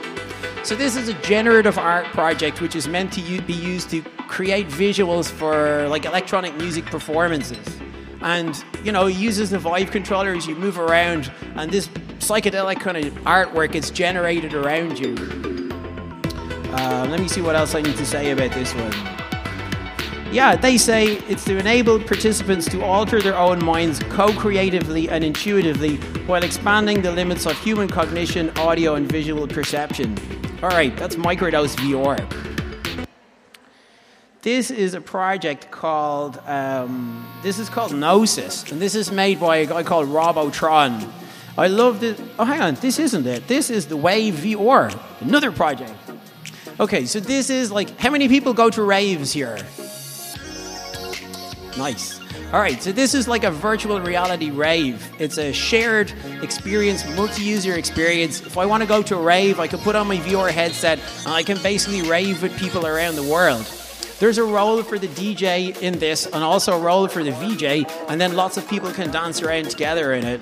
So 0.64 0.74
this 0.74 0.96
is 0.96 1.08
a 1.08 1.14
generative 1.22 1.78
art 1.78 2.04
project 2.06 2.60
which 2.60 2.76
is 2.76 2.88
meant 2.88 3.10
to 3.14 3.40
be 3.42 3.54
used 3.54 3.88
to 3.90 4.02
create 4.02 4.68
visuals 4.68 5.30
for 5.30 5.88
like 5.88 6.04
electronic 6.04 6.54
music 6.56 6.84
performances 6.84 7.80
and 8.24 8.64
you 8.82 8.90
know 8.90 9.06
he 9.06 9.14
uses 9.14 9.50
the 9.50 9.58
Vive 9.58 9.90
controller 9.90 10.32
as 10.32 10.46
you 10.46 10.56
move 10.56 10.78
around, 10.78 11.30
and 11.54 11.70
this 11.70 11.88
psychedelic 12.18 12.80
kind 12.80 12.96
of 12.96 13.12
artwork 13.24 13.74
is 13.74 13.90
generated 13.90 14.54
around 14.54 14.98
you. 14.98 15.14
Uh, 16.72 17.06
let 17.08 17.20
me 17.20 17.28
see 17.28 17.40
what 17.40 17.54
else 17.54 17.74
I 17.74 17.82
need 17.82 17.96
to 17.96 18.06
say 18.06 18.32
about 18.32 18.50
this 18.52 18.74
one. 18.74 18.92
Yeah, 20.32 20.56
they 20.56 20.78
say 20.78 21.18
it's 21.28 21.44
to 21.44 21.56
enable 21.58 22.00
participants 22.00 22.66
to 22.70 22.82
alter 22.82 23.22
their 23.22 23.36
own 23.36 23.62
minds 23.62 24.00
co 24.08 24.32
creatively 24.32 25.08
and 25.08 25.22
intuitively 25.22 25.96
while 26.26 26.42
expanding 26.42 27.02
the 27.02 27.12
limits 27.12 27.46
of 27.46 27.56
human 27.60 27.88
cognition, 27.88 28.50
audio, 28.58 28.94
and 28.96 29.06
visual 29.06 29.46
perception. 29.46 30.18
All 30.62 30.70
right, 30.70 30.96
that's 30.96 31.16
Microdose 31.16 31.76
VR. 31.76 32.53
This 34.44 34.70
is 34.70 34.92
a 34.92 35.00
project 35.00 35.70
called 35.70 36.38
um, 36.44 37.26
this 37.42 37.58
is 37.58 37.70
called 37.70 37.94
Gnosis, 37.94 38.70
and 38.70 38.78
this 38.78 38.94
is 38.94 39.10
made 39.10 39.40
by 39.40 39.56
a 39.56 39.66
guy 39.66 39.82
called 39.82 40.06
Robotron. 40.08 41.10
I 41.56 41.68
love 41.68 42.00
this. 42.00 42.20
Oh, 42.38 42.44
hang 42.44 42.60
on, 42.60 42.74
this 42.74 42.98
isn't 42.98 43.26
it. 43.26 43.48
This 43.48 43.70
is 43.70 43.86
the 43.86 43.96
Wave 43.96 44.34
VR, 44.34 44.94
another 45.22 45.50
project. 45.50 45.94
Okay, 46.78 47.06
so 47.06 47.20
this 47.20 47.48
is 47.48 47.72
like 47.72 47.98
how 47.98 48.10
many 48.10 48.28
people 48.28 48.52
go 48.52 48.68
to 48.68 48.82
raves 48.82 49.32
here? 49.32 49.56
Nice. 51.78 52.20
All 52.52 52.60
right, 52.60 52.82
so 52.82 52.92
this 52.92 53.14
is 53.14 53.26
like 53.26 53.44
a 53.44 53.50
virtual 53.50 53.98
reality 53.98 54.50
rave. 54.50 55.10
It's 55.18 55.38
a 55.38 55.54
shared 55.54 56.12
experience, 56.42 57.02
multi 57.16 57.44
user 57.44 57.76
experience. 57.76 58.42
If 58.42 58.58
I 58.58 58.66
want 58.66 58.82
to 58.82 58.86
go 58.86 59.02
to 59.04 59.16
a 59.16 59.22
rave, 59.22 59.58
I 59.58 59.68
can 59.68 59.78
put 59.78 59.96
on 59.96 60.06
my 60.06 60.18
VR 60.18 60.50
headset 60.50 60.98
and 61.20 61.32
I 61.32 61.42
can 61.42 61.56
basically 61.62 62.02
rave 62.02 62.42
with 62.42 62.54
people 62.58 62.86
around 62.86 63.16
the 63.16 63.22
world. 63.22 63.66
There's 64.18 64.38
a 64.38 64.44
role 64.44 64.82
for 64.82 64.98
the 64.98 65.08
DJ 65.08 65.80
in 65.82 65.98
this, 65.98 66.26
and 66.26 66.36
also 66.36 66.76
a 66.76 66.78
role 66.78 67.08
for 67.08 67.24
the 67.24 67.32
VJ, 67.32 67.90
and 68.08 68.20
then 68.20 68.36
lots 68.36 68.56
of 68.56 68.68
people 68.68 68.90
can 68.92 69.10
dance 69.10 69.42
around 69.42 69.70
together 69.70 70.12
in 70.12 70.24
it. 70.24 70.40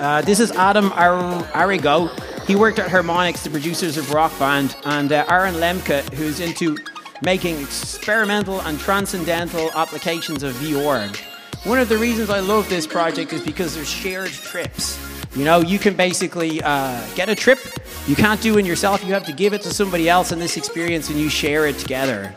Uh, 0.00 0.20
this 0.22 0.40
is 0.40 0.50
Adam 0.52 0.92
Ar- 0.92 1.42
Arrigo. 1.52 2.08
He 2.46 2.56
worked 2.56 2.78
at 2.78 2.88
Harmonix, 2.88 3.42
the 3.42 3.50
producers 3.50 3.96
of 3.96 4.12
Rock 4.12 4.36
Band, 4.38 4.76
and 4.84 5.12
uh, 5.12 5.24
Aaron 5.28 5.54
Lemke, 5.54 6.02
who's 6.14 6.40
into 6.40 6.76
making 7.22 7.60
experimental 7.60 8.60
and 8.62 8.78
transcendental 8.78 9.70
applications 9.72 10.42
of 10.42 10.54
VR. 10.54 11.16
One 11.64 11.78
of 11.78 11.88
the 11.88 11.98
reasons 11.98 12.30
I 12.30 12.40
love 12.40 12.68
this 12.68 12.86
project 12.86 13.32
is 13.32 13.42
because 13.42 13.74
there's 13.74 13.88
shared 13.88 14.30
trips. 14.30 14.98
You 15.36 15.44
know, 15.44 15.60
you 15.60 15.78
can 15.78 15.94
basically 15.94 16.62
uh, 16.62 17.04
get 17.14 17.28
a 17.28 17.34
trip 17.34 17.58
you 18.08 18.16
can't 18.16 18.40
do 18.40 18.56
in 18.56 18.64
yourself. 18.64 19.04
You 19.04 19.12
have 19.12 19.26
to 19.26 19.34
give 19.34 19.52
it 19.52 19.60
to 19.62 19.70
somebody 19.70 20.08
else 20.08 20.32
in 20.32 20.38
this 20.38 20.56
experience 20.56 21.10
and 21.10 21.20
you 21.20 21.28
share 21.28 21.66
it 21.66 21.78
together. 21.78 22.34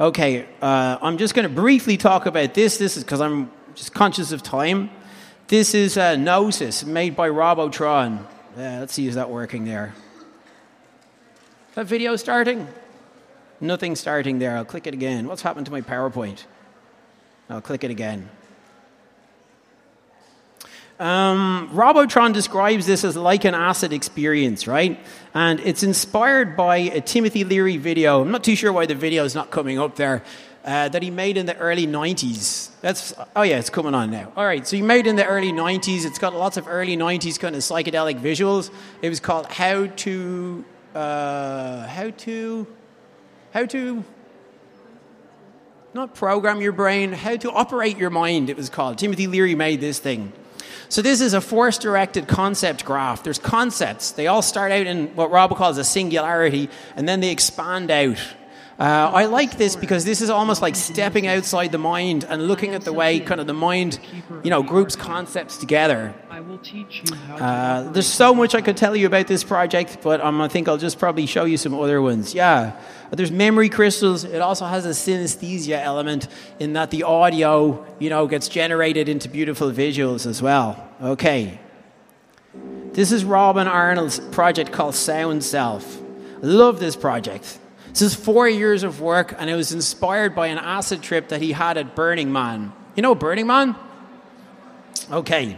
Okay, 0.00 0.46
uh, 0.62 0.96
I'm 1.02 1.18
just 1.18 1.34
going 1.34 1.48
to 1.48 1.52
briefly 1.52 1.96
talk 1.96 2.26
about 2.26 2.54
this. 2.54 2.78
This 2.78 2.96
is 2.96 3.02
because 3.02 3.20
I'm 3.20 3.50
just 3.74 3.92
conscious 3.92 4.30
of 4.30 4.44
time. 4.44 4.90
This 5.48 5.74
is 5.74 5.96
uh, 5.96 6.14
Gnosis, 6.14 6.84
made 6.84 7.16
by 7.16 7.28
Robotron. 7.28 8.18
Uh, 8.18 8.78
let's 8.78 8.94
see, 8.94 9.08
is 9.08 9.16
that 9.16 9.28
working 9.28 9.64
there? 9.64 9.92
Is 11.70 11.74
that 11.74 11.86
video 11.86 12.14
starting? 12.14 12.68
Nothing 13.60 13.96
starting 13.96 14.38
there. 14.38 14.56
I'll 14.56 14.64
click 14.64 14.86
it 14.86 14.94
again. 14.94 15.26
What's 15.26 15.42
happened 15.42 15.66
to 15.66 15.72
my 15.72 15.80
PowerPoint? 15.80 16.44
I'll 17.50 17.60
click 17.60 17.82
it 17.82 17.90
again. 17.90 18.28
Um, 20.98 21.70
Robotron 21.72 22.32
describes 22.32 22.86
this 22.86 23.04
as 23.04 23.16
like 23.16 23.44
an 23.44 23.54
acid 23.54 23.92
experience, 23.92 24.66
right? 24.66 24.98
And 25.32 25.60
it's 25.60 25.84
inspired 25.84 26.56
by 26.56 26.78
a 26.78 27.00
Timothy 27.00 27.44
Leary 27.44 27.76
video. 27.76 28.20
I'm 28.20 28.32
not 28.32 28.42
too 28.42 28.56
sure 28.56 28.72
why 28.72 28.86
the 28.86 28.96
video 28.96 29.24
is 29.24 29.34
not 29.34 29.50
coming 29.50 29.78
up 29.78 29.96
there. 29.96 30.24
Uh, 30.64 30.88
that 30.88 31.02
he 31.02 31.10
made 31.10 31.38
in 31.38 31.46
the 31.46 31.56
early 31.56 31.86
90s. 31.86 32.70
That's 32.82 33.14
oh 33.34 33.42
yeah, 33.42 33.58
it's 33.58 33.70
coming 33.70 33.94
on 33.94 34.10
now. 34.10 34.32
All 34.36 34.44
right, 34.44 34.66
so 34.66 34.76
he 34.76 34.82
made 34.82 35.06
in 35.06 35.16
the 35.16 35.24
early 35.24 35.52
90s. 35.52 36.04
It's 36.04 36.18
got 36.18 36.34
lots 36.34 36.56
of 36.56 36.68
early 36.68 36.96
90s 36.96 37.38
kind 37.38 37.54
of 37.54 37.62
psychedelic 37.62 38.20
visuals. 38.20 38.70
It 39.00 39.08
was 39.08 39.18
called 39.18 39.46
How 39.46 39.86
to 39.86 40.64
uh, 40.94 41.86
How 41.86 42.10
to 42.10 42.66
How 43.54 43.64
to 43.66 44.04
not 45.94 46.14
program 46.14 46.60
your 46.60 46.72
brain, 46.72 47.12
how 47.12 47.36
to 47.36 47.50
operate 47.50 47.96
your 47.96 48.10
mind. 48.10 48.50
It 48.50 48.56
was 48.56 48.68
called. 48.68 48.98
Timothy 48.98 49.26
Leary 49.26 49.54
made 49.54 49.80
this 49.80 49.98
thing. 49.98 50.32
So 50.90 51.02
this 51.02 51.20
is 51.20 51.34
a 51.34 51.40
force-directed 51.40 52.28
concept 52.28 52.84
graph. 52.84 53.22
There's 53.22 53.38
concepts. 53.38 54.12
They 54.12 54.26
all 54.26 54.40
start 54.40 54.72
out 54.72 54.86
in 54.86 55.08
what 55.14 55.30
Rob 55.30 55.54
calls 55.54 55.76
a 55.76 55.84
singularity, 55.84 56.70
and 56.96 57.06
then 57.06 57.20
they 57.20 57.30
expand 57.30 57.90
out. 57.90 58.18
Uh, 58.78 59.10
I 59.12 59.24
like 59.24 59.58
this 59.58 59.74
because 59.74 60.04
this 60.04 60.20
is 60.20 60.30
almost 60.30 60.62
like 60.62 60.76
stepping 60.76 61.26
outside 61.26 61.72
the 61.72 61.78
mind 61.78 62.22
and 62.22 62.46
looking 62.46 62.76
at 62.76 62.82
the 62.82 62.92
way 62.92 63.18
kind 63.18 63.40
of 63.40 63.48
the 63.48 63.52
mind, 63.52 63.98
you 64.44 64.50
know, 64.50 64.62
groups 64.62 64.94
concepts 64.94 65.56
together. 65.56 66.14
Uh, 66.30 67.90
there's 67.90 68.06
so 68.06 68.32
much 68.32 68.54
I 68.54 68.60
could 68.60 68.76
tell 68.76 68.94
you 68.94 69.08
about 69.08 69.26
this 69.26 69.42
project, 69.42 69.98
but 70.00 70.20
um, 70.20 70.40
I 70.40 70.46
think 70.46 70.68
I'll 70.68 70.78
just 70.78 71.00
probably 71.00 71.26
show 71.26 71.44
you 71.44 71.56
some 71.56 71.74
other 71.74 72.00
ones. 72.00 72.34
Yeah. 72.34 72.80
There's 73.10 73.32
memory 73.32 73.68
crystals. 73.68 74.22
It 74.22 74.40
also 74.40 74.64
has 74.66 74.86
a 74.86 74.90
synesthesia 74.90 75.82
element 75.82 76.28
in 76.60 76.74
that 76.74 76.92
the 76.92 77.02
audio, 77.02 77.84
you 77.98 78.10
know, 78.10 78.28
gets 78.28 78.46
generated 78.46 79.08
into 79.08 79.28
beautiful 79.28 79.72
visuals 79.72 80.24
as 80.24 80.40
well. 80.40 80.88
Okay. 81.02 81.58
This 82.92 83.10
is 83.10 83.24
Robin 83.24 83.66
Arnott's 83.66 84.20
project 84.30 84.70
called 84.70 84.94
SoundSelf. 84.94 86.00
I 86.44 86.46
love 86.46 86.78
this 86.78 86.94
project. 86.94 87.58
This 87.90 88.02
is 88.02 88.14
four 88.14 88.48
years 88.48 88.82
of 88.82 89.00
work, 89.00 89.34
and 89.38 89.48
it 89.50 89.54
was 89.54 89.72
inspired 89.72 90.34
by 90.34 90.48
an 90.48 90.58
acid 90.58 91.02
trip 91.02 91.28
that 91.28 91.40
he 91.40 91.52
had 91.52 91.76
at 91.76 91.96
Burning 91.96 92.32
Man. 92.32 92.72
You 92.94 93.02
know 93.02 93.14
Burning 93.14 93.46
Man? 93.46 93.74
Okay. 95.10 95.56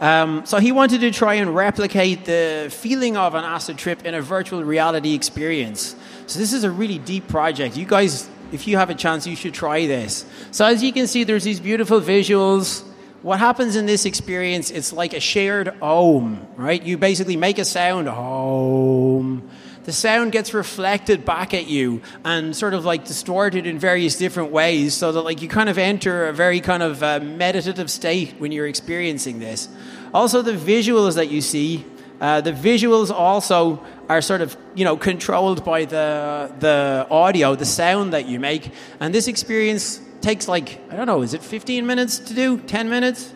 Um, 0.00 0.44
so 0.46 0.58
he 0.58 0.72
wanted 0.72 1.00
to 1.02 1.10
try 1.10 1.34
and 1.34 1.54
replicate 1.54 2.24
the 2.24 2.68
feeling 2.70 3.16
of 3.16 3.34
an 3.34 3.44
acid 3.44 3.78
trip 3.78 4.04
in 4.04 4.14
a 4.14 4.20
virtual 4.20 4.64
reality 4.64 5.14
experience. 5.14 5.94
So 6.26 6.38
this 6.38 6.52
is 6.52 6.64
a 6.64 6.70
really 6.70 6.98
deep 6.98 7.28
project. 7.28 7.76
You 7.76 7.86
guys, 7.86 8.28
if 8.52 8.66
you 8.66 8.76
have 8.78 8.90
a 8.90 8.94
chance, 8.94 9.26
you 9.26 9.36
should 9.36 9.54
try 9.54 9.86
this. 9.86 10.24
So 10.50 10.64
as 10.64 10.82
you 10.82 10.92
can 10.92 11.06
see, 11.06 11.24
there's 11.24 11.44
these 11.44 11.60
beautiful 11.60 12.00
visuals. 12.00 12.82
What 13.22 13.38
happens 13.38 13.76
in 13.76 13.86
this 13.86 14.04
experience? 14.04 14.70
It's 14.70 14.92
like 14.92 15.12
a 15.12 15.20
shared 15.20 15.80
om, 15.80 16.46
right? 16.56 16.82
You 16.82 16.98
basically 16.98 17.36
make 17.36 17.58
a 17.58 17.64
sound, 17.64 18.08
om 18.08 19.48
the 19.84 19.92
sound 19.92 20.32
gets 20.32 20.54
reflected 20.54 21.24
back 21.24 21.54
at 21.54 21.66
you 21.66 22.02
and 22.24 22.54
sort 22.54 22.74
of 22.74 22.84
like 22.84 23.04
distorted 23.04 23.66
in 23.66 23.78
various 23.78 24.16
different 24.16 24.50
ways 24.52 24.94
so 24.94 25.12
that 25.12 25.22
like 25.22 25.42
you 25.42 25.48
kind 25.48 25.68
of 25.68 25.78
enter 25.78 26.28
a 26.28 26.32
very 26.32 26.60
kind 26.60 26.82
of 26.82 27.02
uh, 27.02 27.20
meditative 27.20 27.90
state 27.90 28.34
when 28.38 28.52
you're 28.52 28.68
experiencing 28.68 29.38
this. 29.40 29.68
Also 30.14 30.42
the 30.42 30.52
visuals 30.52 31.16
that 31.16 31.30
you 31.30 31.40
see 31.40 31.84
uh, 32.20 32.40
the 32.40 32.52
visuals 32.52 33.10
also 33.10 33.84
are 34.08 34.22
sort 34.22 34.40
of 34.40 34.56
you 34.76 34.84
know 34.84 34.96
controlled 34.96 35.64
by 35.64 35.84
the 35.84 36.52
the 36.60 37.06
audio 37.10 37.56
the 37.56 37.66
sound 37.66 38.12
that 38.12 38.26
you 38.26 38.38
make. 38.38 38.70
And 39.00 39.12
this 39.12 39.26
experience 39.26 40.00
takes 40.20 40.46
like 40.46 40.80
i 40.88 40.94
don't 40.94 41.06
know 41.06 41.22
is 41.22 41.34
it 41.34 41.42
15 41.42 41.84
minutes 41.84 42.20
to 42.20 42.32
do? 42.34 42.56
10 42.58 42.88
minutes 42.88 43.34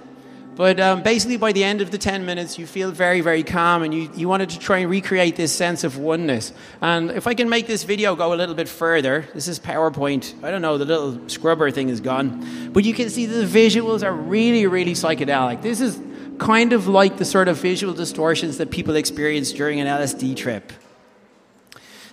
but 0.57 0.81
um, 0.81 1.03
basically, 1.03 1.37
by 1.37 1.53
the 1.53 1.63
end 1.63 1.83
of 1.83 1.91
the 1.91 1.99
10 1.99 2.25
minutes, 2.25 2.59
you 2.59 2.67
feel 2.67 2.91
very, 2.91 3.21
very 3.21 3.43
calm 3.43 3.83
and 3.83 3.93
you, 3.93 4.11
you 4.15 4.27
wanted 4.27 4.49
to 4.51 4.59
try 4.59 4.79
and 4.79 4.91
recreate 4.91 5.37
this 5.37 5.53
sense 5.53 5.85
of 5.85 5.99
oneness. 5.99 6.51
And 6.81 7.11
if 7.11 7.27
I 7.27 7.35
can 7.35 7.51
make 7.51 7.67
this 7.67 7.85
video 7.85 8.17
go 8.17 8.33
a 8.33 8.37
little 8.37 8.55
bit 8.55 8.67
further, 8.67 9.29
this 9.35 9.49
is 9.49 9.61
PowerPoint. 9.61 10.43
I 10.43 10.51
don't 10.51 10.63
know, 10.63 10.79
the 10.79 10.87
little 10.87 11.29
scrubber 11.29 11.71
thing 11.71 11.91
is 11.91 12.01
gone. 12.01 12.71
But 12.73 12.85
you 12.85 12.95
can 12.95 13.11
see 13.11 13.27
the 13.27 13.45
visuals 13.45 14.03
are 14.03 14.13
really, 14.13 14.67
really 14.67 14.95
psychedelic. 14.95 15.61
This 15.61 15.83
is 15.83 16.01
kind 16.39 16.73
of 16.73 16.89
like 16.89 17.19
the 17.19 17.27
sort 17.27 17.49
of 17.49 17.59
visual 17.59 17.93
distortions 17.93 18.57
that 18.57 18.71
people 18.71 18.97
experience 18.97 19.53
during 19.53 19.79
an 19.81 19.87
LSD 19.87 20.37
trip. 20.37 20.73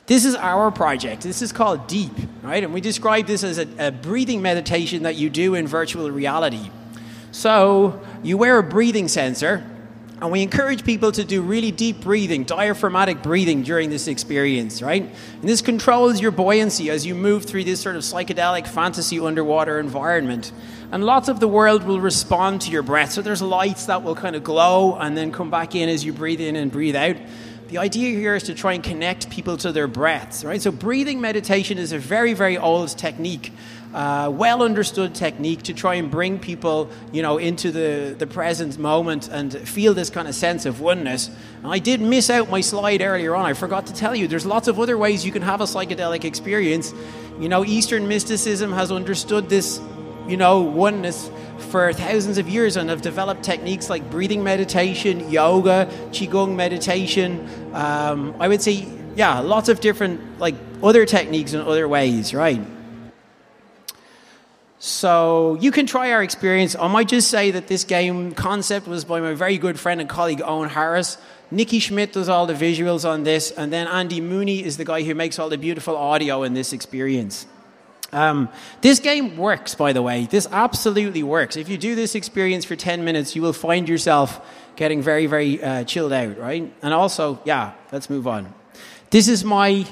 This 0.06 0.26
is 0.26 0.36
our 0.36 0.70
project. 0.70 1.22
This 1.22 1.42
is 1.42 1.54
called 1.54 1.88
Deep, 1.88 2.12
right? 2.42 2.62
And 2.62 2.74
we 2.74 2.82
describe 2.82 3.26
this 3.26 3.42
as 3.42 3.58
a, 3.58 3.68
a 3.80 3.92
breathing 3.92 4.42
meditation 4.42 5.04
that 5.04 5.16
you 5.16 5.30
do 5.30 5.56
in 5.56 5.66
virtual 5.66 6.12
reality. 6.12 6.70
So 7.34 8.00
you 8.22 8.38
wear 8.38 8.60
a 8.60 8.64
breathing 8.64 9.08
sensor, 9.08 9.66
and 10.22 10.32
we 10.32 10.44
encourage 10.44 10.86
people 10.86 11.12
to 11.14 11.24
do 11.24 11.42
really 11.42 11.72
deep 11.72 12.02
breathing, 12.02 12.44
diaphragmatic 12.44 13.24
breathing 13.24 13.64
during 13.64 13.90
this 13.90 14.08
experience, 14.08 14.84
right? 14.84 15.02
And 15.42 15.50
this 15.50 15.64
controls 15.64 16.22
your 16.22 16.30
buoyancy 16.30 16.92
as 16.92 17.08
you 17.08 17.16
move 17.16 17.46
through 17.46 17.64
this 17.64 17.82
sort 17.82 17.96
of 17.96 18.04
psychedelic 18.04 18.68
fantasy 18.68 19.20
underwater 19.20 19.80
environment. 19.80 20.52
And 20.92 21.04
lots 21.04 21.28
of 21.28 21.40
the 21.40 21.48
world 21.48 21.84
will 21.84 22.00
respond 22.00 22.62
to 22.62 22.72
your 22.72 22.84
breath. 22.84 23.12
So 23.14 23.24
there's 23.24 23.42
lights 23.42 23.88
that 23.88 24.04
will 24.04 24.16
kind 24.16 24.36
of 24.36 24.44
glow 24.44 24.96
and 24.96 25.18
then 25.18 25.32
come 25.32 25.50
back 25.50 25.74
in 25.74 25.90
as 25.90 26.06
you 26.06 26.14
breathe 26.14 26.40
in 26.40 26.56
and 26.56 26.72
breathe 26.72 26.96
out. 26.96 27.16
The 27.70 27.80
idea 27.80 28.16
here 28.16 28.36
is 28.36 28.44
to 28.44 28.54
try 28.54 28.74
and 28.74 28.84
connect 28.84 29.32
people 29.32 29.58
to 29.58 29.72
their 29.72 29.88
breaths, 29.88 30.46
right? 30.46 30.62
So 30.62 30.72
breathing 30.72 31.20
meditation 31.20 31.80
is 31.80 31.92
a 31.94 31.98
very, 31.98 32.36
very 32.36 32.60
old 32.60 32.90
technique 32.90 33.52
uh, 33.94 34.30
well 34.34 34.64
understood 34.64 35.14
technique 35.14 35.64
to 35.64 35.74
try 35.74 35.96
and 35.96 36.10
bring 36.10 36.40
people, 36.40 36.90
you 37.12 37.22
know, 37.22 37.38
into 37.38 37.72
the, 37.72 38.16
the 38.18 38.26
present 38.26 38.78
moment 38.80 39.30
and 39.30 39.54
feel 39.68 39.94
this 39.94 40.10
kind 40.10 40.28
of 40.28 40.34
sense 40.36 40.66
of 40.66 40.82
oneness. 40.82 41.30
And 41.62 41.68
I 41.72 41.80
did 41.80 42.02
miss 42.02 42.30
out 42.30 42.50
my 42.50 42.62
slide 42.62 43.02
earlier 43.02 43.36
on. 43.36 43.46
I 43.46 43.54
forgot 43.54 43.88
to 43.88 43.94
tell 43.94 44.16
you 44.16 44.28
there's 44.28 44.46
lots 44.46 44.68
of 44.68 44.80
other 44.80 44.98
ways 44.98 45.26
you 45.26 45.32
can 45.32 45.44
have 45.44 45.62
a 45.62 45.66
psychedelic 45.66 46.24
experience. 46.26 46.94
You 47.40 47.50
know, 47.50 47.64
Eastern 47.64 48.08
mysticism 48.08 48.74
has 48.74 48.92
understood 48.92 49.50
this, 49.50 49.80
you 50.28 50.38
know, 50.38 50.62
oneness 50.62 51.30
for 51.70 51.94
thousands 51.94 52.38
of 52.38 52.50
years 52.50 52.78
and 52.78 52.90
have 52.90 53.02
developed 53.02 53.44
techniques 53.44 53.90
like 53.90 54.10
breathing 54.10 54.44
meditation, 54.44 55.30
yoga, 55.30 55.88
qigong 56.12 56.56
meditation. 56.56 57.48
Um, 57.74 58.36
I 58.40 58.48
would 58.48 58.62
say, 58.62 58.88
yeah, 59.16 59.40
lots 59.40 59.70
of 59.70 59.80
different 59.80 60.40
like 60.40 60.56
other 60.82 61.06
techniques 61.06 61.54
and 61.54 61.62
other 61.62 61.88
ways, 61.88 62.34
right? 62.34 62.62
So 64.86 65.56
you 65.62 65.72
can 65.72 65.86
try 65.86 66.12
our 66.12 66.22
experience. 66.22 66.76
I 66.76 66.90
might 66.90 67.08
just 67.08 67.30
say 67.30 67.52
that 67.52 67.68
this 67.68 67.86
game 67.86 68.34
concept 68.34 68.86
was 68.86 69.06
by 69.06 69.22
my 69.22 69.34
very 69.34 69.58
good 69.58 69.80
friend 69.80 70.02
and 70.02 70.10
colleague 70.10 70.42
Owen 70.44 70.68
Harris. 70.68 71.18
Niki 71.54 71.82
Smit 71.82 72.12
does 72.12 72.28
all 72.28 72.46
the 72.46 72.54
visuals 72.54 73.10
on 73.10 73.24
this, 73.24 73.50
and 73.52 73.72
then 73.72 73.88
Andy 73.88 74.20
Mooney 74.20 74.62
is 74.62 74.76
the 74.76 74.84
guy 74.84 75.04
who 75.04 75.16
makes 75.16 75.40
all 75.40 75.48
the 75.48 75.58
beautiful 75.58 75.96
audio 75.96 76.44
in 76.44 76.54
this 76.54 76.74
experience. 76.74 77.46
Um, 78.12 78.50
this 78.82 79.00
game 79.00 79.38
works, 79.38 79.74
by 79.74 79.94
the 79.94 80.02
way. 80.02 80.26
This 80.30 80.50
absolutely 80.52 81.24
works. 81.24 81.56
If 81.56 81.70
you 81.70 81.78
do 81.78 81.96
this 81.96 82.14
experience 82.14 82.66
for 82.66 82.76
10 82.76 83.06
minutes, 83.06 83.38
you 83.38 83.42
will 83.42 83.54
find 83.54 83.88
yourself 83.88 84.46
getting 84.76 85.02
very, 85.02 85.28
very 85.28 85.64
uh, 85.64 85.86
chilled 85.86 86.12
out, 86.12 86.38
right? 86.38 86.74
And 86.82 86.94
also, 86.94 87.40
yeah, 87.46 87.72
let's 87.94 88.10
move 88.10 88.28
on. 88.28 88.54
This 89.12 89.30
is 89.30 89.46
my 89.46 89.88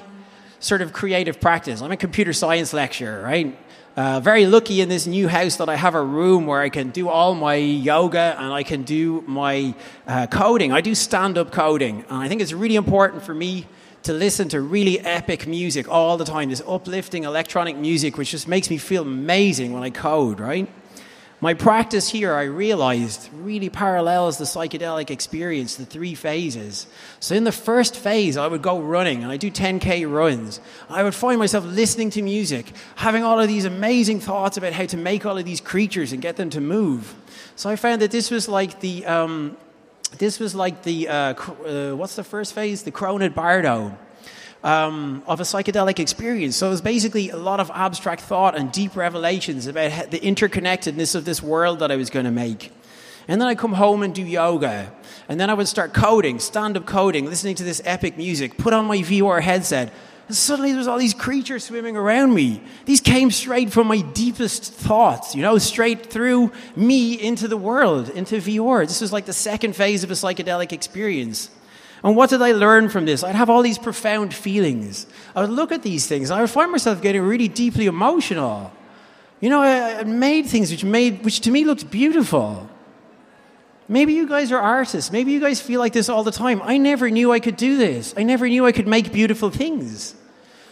sort 0.59 0.81
of 0.81 0.91
creative 0.91 1.39
practice. 1.39 1.81
I'm 1.81 1.93
a 1.93 1.97
computer 1.97 2.33
science 2.33 2.73
lecturer, 2.73 3.23
right? 3.23 3.57
Uh, 3.93 4.21
very 4.21 4.45
lucky 4.45 4.79
in 4.79 4.87
this 4.87 5.05
new 5.05 5.27
house 5.27 5.57
that 5.57 5.67
I 5.67 5.75
have 5.75 5.95
a 5.95 6.03
room 6.03 6.45
where 6.45 6.61
I 6.61 6.69
can 6.69 6.91
do 6.91 7.09
all 7.09 7.35
my 7.35 7.55
yoga 7.55 8.37
and 8.39 8.53
I 8.53 8.63
can 8.63 8.83
do 8.83 9.21
my 9.27 9.75
uh, 10.07 10.27
coding. 10.27 10.71
I 10.71 10.79
do 10.79 10.95
stand 10.95 11.37
up 11.37 11.51
coding. 11.51 12.05
And 12.07 12.17
I 12.17 12.29
think 12.29 12.39
it's 12.41 12.53
really 12.53 12.77
important 12.77 13.21
for 13.21 13.33
me 13.33 13.67
to 14.03 14.13
listen 14.13 14.47
to 14.49 14.61
really 14.61 14.97
epic 15.01 15.45
music 15.45 15.89
all 15.89 16.15
the 16.15 16.23
time, 16.23 16.49
this 16.49 16.61
uplifting 16.65 17.25
electronic 17.25 17.75
music, 17.75 18.17
which 18.17 18.31
just 18.31 18.47
makes 18.47 18.69
me 18.69 18.77
feel 18.77 19.01
amazing 19.01 19.73
when 19.73 19.83
I 19.83 19.89
code, 19.89 20.39
right? 20.39 20.69
My 21.43 21.55
practice 21.55 22.07
here, 22.07 22.35
I 22.35 22.43
realized, 22.43 23.27
really 23.33 23.69
parallels 23.69 24.37
the 24.37 24.43
psychedelic 24.43 25.09
experience, 25.09 25.75
the 25.75 25.87
three 25.87 26.13
phases. 26.13 26.85
So, 27.19 27.33
in 27.33 27.45
the 27.45 27.51
first 27.51 27.95
phase, 27.95 28.37
I 28.37 28.45
would 28.45 28.61
go 28.61 28.79
running 28.79 29.23
and 29.23 29.31
I 29.31 29.37
do 29.37 29.49
10K 29.49 30.09
runs. 30.09 30.59
I 30.87 31.01
would 31.01 31.15
find 31.15 31.39
myself 31.39 31.65
listening 31.65 32.11
to 32.11 32.21
music, 32.21 32.67
having 32.93 33.23
all 33.23 33.39
of 33.39 33.47
these 33.47 33.65
amazing 33.65 34.19
thoughts 34.19 34.55
about 34.55 34.73
how 34.73 34.85
to 34.85 34.97
make 34.97 35.25
all 35.25 35.35
of 35.35 35.43
these 35.43 35.61
creatures 35.61 36.13
and 36.13 36.21
get 36.21 36.35
them 36.35 36.51
to 36.51 36.61
move. 36.61 37.15
So, 37.55 37.71
I 37.71 37.75
found 37.75 38.03
that 38.03 38.11
this 38.11 38.29
was 38.29 38.47
like 38.47 38.79
the, 38.79 39.03
um, 39.07 39.57
this 40.19 40.39
was 40.39 40.53
like 40.53 40.83
the, 40.83 41.09
uh, 41.09 41.33
uh, 41.33 41.95
what's 41.95 42.15
the 42.15 42.23
first 42.23 42.53
phase? 42.53 42.83
The 42.83 42.91
Chonyid 42.91 43.33
Bardo 43.33 43.97
um, 44.63 45.23
of 45.27 45.39
a 45.39 45.43
psychedelic 45.43 45.99
experience. 45.99 46.55
So 46.55 46.67
it 46.67 46.71
was 46.71 46.81
basically 46.81 47.29
a 47.29 47.37
lot 47.37 47.59
of 47.59 47.71
abstract 47.73 48.21
thought 48.21 48.55
and 48.57 48.71
deep 48.71 48.95
revelations 48.95 49.67
about 49.67 50.11
the 50.11 50.19
interconnectedness 50.19 51.15
of 51.15 51.25
this 51.25 51.41
world 51.41 51.79
that 51.79 51.91
I 51.91 51.95
was 51.95 52.09
going 52.09 52.25
to 52.25 52.31
make. 52.31 52.71
And 53.27 53.39
then 53.39 53.47
I'd 53.47 53.57
come 53.57 53.73
home 53.73 54.03
and 54.03 54.13
do 54.13 54.23
yoga. 54.23 54.91
And 55.29 55.39
then 55.39 55.49
I 55.49 55.53
would 55.53 55.67
start 55.67 55.93
coding, 55.93 56.39
stand 56.39 56.75
up 56.77 56.85
coding, 56.85 57.25
listening 57.25 57.55
to 57.55 57.63
this 57.63 57.81
epic 57.85 58.17
music, 58.17 58.57
put 58.57 58.73
on 58.73 58.85
my 58.85 58.97
VR 58.97 59.41
headset. 59.41 59.93
And 60.27 60.35
suddenly 60.35 60.71
there's 60.73 60.87
all 60.87 60.97
these 60.97 61.13
creatures 61.13 61.65
swimming 61.65 61.97
around 61.97 62.33
me. 62.33 62.61
These 62.85 63.01
came 63.01 63.31
straight 63.31 63.71
from 63.71 63.87
my 63.87 64.01
deepest 64.01 64.63
thoughts, 64.73 65.35
you 65.35 65.41
know, 65.41 65.57
straight 65.57 66.07
through 66.07 66.51
me 66.75 67.13
into 67.13 67.47
the 67.47 67.57
world, 67.57 68.09
into 68.09 68.37
VR. 68.37 68.87
This 68.87 69.01
was 69.01 69.13
like 69.13 69.25
the 69.25 69.33
second 69.33 69.75
phase 69.75 70.03
of 70.03 70.11
a 70.11 70.15
psychedelic 70.15 70.71
experience. 70.71 71.49
And 72.03 72.15
what 72.15 72.29
did 72.29 72.41
I 72.41 72.51
learn 72.51 72.89
from 72.89 73.05
this? 73.05 73.23
I'd 73.23 73.35
have 73.35 73.49
all 73.49 73.61
these 73.61 73.77
profound 73.77 74.33
feelings. 74.33 75.05
I 75.35 75.41
would 75.41 75.51
look 75.51 75.71
at 75.71 75.83
these 75.83 76.07
things, 76.07 76.29
and 76.29 76.37
I 76.37 76.41
would 76.41 76.49
find 76.49 76.71
myself 76.71 77.01
getting 77.01 77.21
really 77.21 77.47
deeply 77.47 77.85
emotional. 77.85 78.71
You 79.39 79.49
know, 79.49 79.61
I, 79.61 79.99
I 79.99 80.03
made 80.03 80.47
things 80.47 80.71
which 80.71 80.83
made, 80.83 81.23
which 81.23 81.41
to 81.41 81.51
me 81.51 81.63
looked 81.63 81.91
beautiful. 81.91 82.69
Maybe 83.87 84.13
you 84.13 84.27
guys 84.27 84.51
are 84.51 84.59
artists. 84.59 85.11
Maybe 85.11 85.31
you 85.31 85.39
guys 85.39 85.61
feel 85.61 85.79
like 85.79 85.93
this 85.93 86.09
all 86.09 86.23
the 86.23 86.31
time. 86.31 86.61
I 86.63 86.77
never 86.77 87.09
knew 87.09 87.31
I 87.31 87.39
could 87.39 87.57
do 87.57 87.77
this. 87.77 88.13
I 88.17 88.23
never 88.23 88.47
knew 88.47 88.65
I 88.65 88.71
could 88.71 88.87
make 88.87 89.11
beautiful 89.11 89.49
things. 89.49 90.15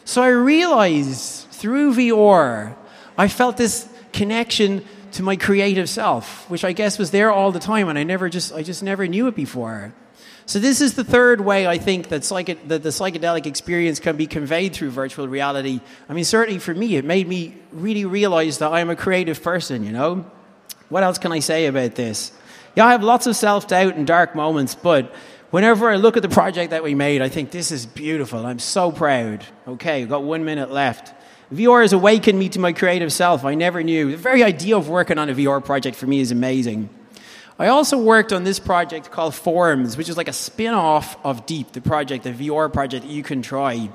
So 0.06 0.24
I 0.24 0.30
realized 0.30 1.48
through 1.52 1.96
VR, 1.96 2.76
I 3.18 3.28
felt 3.28 3.58
this 3.58 3.88
connection 4.14 4.84
to 5.12 5.24
my 5.24 5.36
creative 5.36 5.90
self, 5.90 6.50
which 6.50 6.64
I 6.64 6.72
guess 6.72 6.98
was 6.98 7.12
there 7.12 7.32
all 7.32 7.52
the 7.52 7.60
time, 7.60 7.90
and 7.90 8.00
I 8.00 8.04
never 8.04 8.30
just, 8.30 8.54
I 8.54 8.64
just 8.64 8.82
never 8.82 9.08
knew 9.08 9.28
it 9.28 9.36
before. 9.36 9.94
So 10.50 10.58
this 10.58 10.82
is 10.82 10.96
the 10.96 11.04
third 11.04 11.42
way 11.42 11.68
I 11.68 11.78
think 11.78 12.08
that, 12.08 12.24
psych- 12.24 12.68
that 12.70 12.82
the 12.82 12.90
psychedelic 12.90 13.46
experience 13.46 14.00
can 14.00 14.18
be 14.18 14.26
conveyed 14.26 14.74
through 14.74 14.90
virtual 14.90 15.28
reality. 15.28 15.80
I 16.10 16.14
mean, 16.14 16.24
certainly 16.24 16.58
for 16.58 16.74
me, 16.74 16.96
it 16.96 17.06
made 17.06 17.28
me 17.28 17.54
really 17.72 18.06
realize 18.06 18.58
that 18.58 18.72
I'm 18.72 18.90
a 18.90 18.96
creative 18.96 19.44
person, 19.44 19.84
you 19.84 19.92
know? 19.92 20.26
What 20.90 21.04
else 21.04 21.20
can 21.20 21.32
I 21.32 21.38
say 21.38 21.68
about 21.68 21.94
this? 21.94 22.32
Yeah, 22.76 22.88
I 22.88 22.94
have 22.94 23.04
lots 23.04 23.28
of 23.28 23.36
self 23.36 23.68
doubt 23.68 23.94
and 23.94 24.08
dark 24.08 24.34
moments, 24.34 24.74
but 24.74 25.14
whenever 25.52 25.88
I 25.88 25.98
look 25.98 26.18
at 26.18 26.24
the 26.24 26.30
project 26.30 26.72
that 26.72 26.82
we 26.82 26.96
made, 26.96 27.22
I 27.22 27.30
think 27.30 27.52
this 27.52 27.72
is 27.72 27.86
beautiful. 27.86 28.44
I'm 28.44 28.58
so 28.58 28.92
proud. 28.92 29.46
Okay, 29.68 30.00
we've 30.00 30.10
got 30.10 30.24
one 30.24 30.46
minute 30.46 30.72
left. 30.72 31.14
VR 31.54 31.84
has 31.84 31.94
awakened 31.94 32.40
me 32.40 32.50
to 32.50 32.60
my 32.60 32.74
creative 32.74 33.14
self. 33.14 33.46
I 33.46 33.54
never 33.54 33.84
knew. 33.84 34.10
The 34.10 34.18
very 34.18 34.42
idea 34.42 34.78
of 34.78 34.90
working 34.90 35.20
on 35.20 35.30
a 35.30 35.36
VR 35.36 35.64
project 35.64 35.96
for 35.96 36.08
me 36.08 36.22
is 36.22 36.32
amazing. 36.32 36.90
I 37.60 37.68
also 37.68 37.98
worked 37.98 38.32
on 38.32 38.46
this 38.46 38.58
project 38.58 39.12
called 39.12 39.36
Forms, 39.36 39.98
which 39.98 40.08
is 40.08 40.16
like 40.16 40.30
a 40.30 40.34
spin 40.34 40.74
off 40.74 41.18
of 41.26 41.46
Deep, 41.46 41.74
the 41.74 41.82
project, 41.82 42.24
the 42.24 42.32
VR 42.32 42.72
project 42.72 43.06
that 43.06 43.12
you 43.12 43.22
can 43.22 43.42
try. 43.42 43.90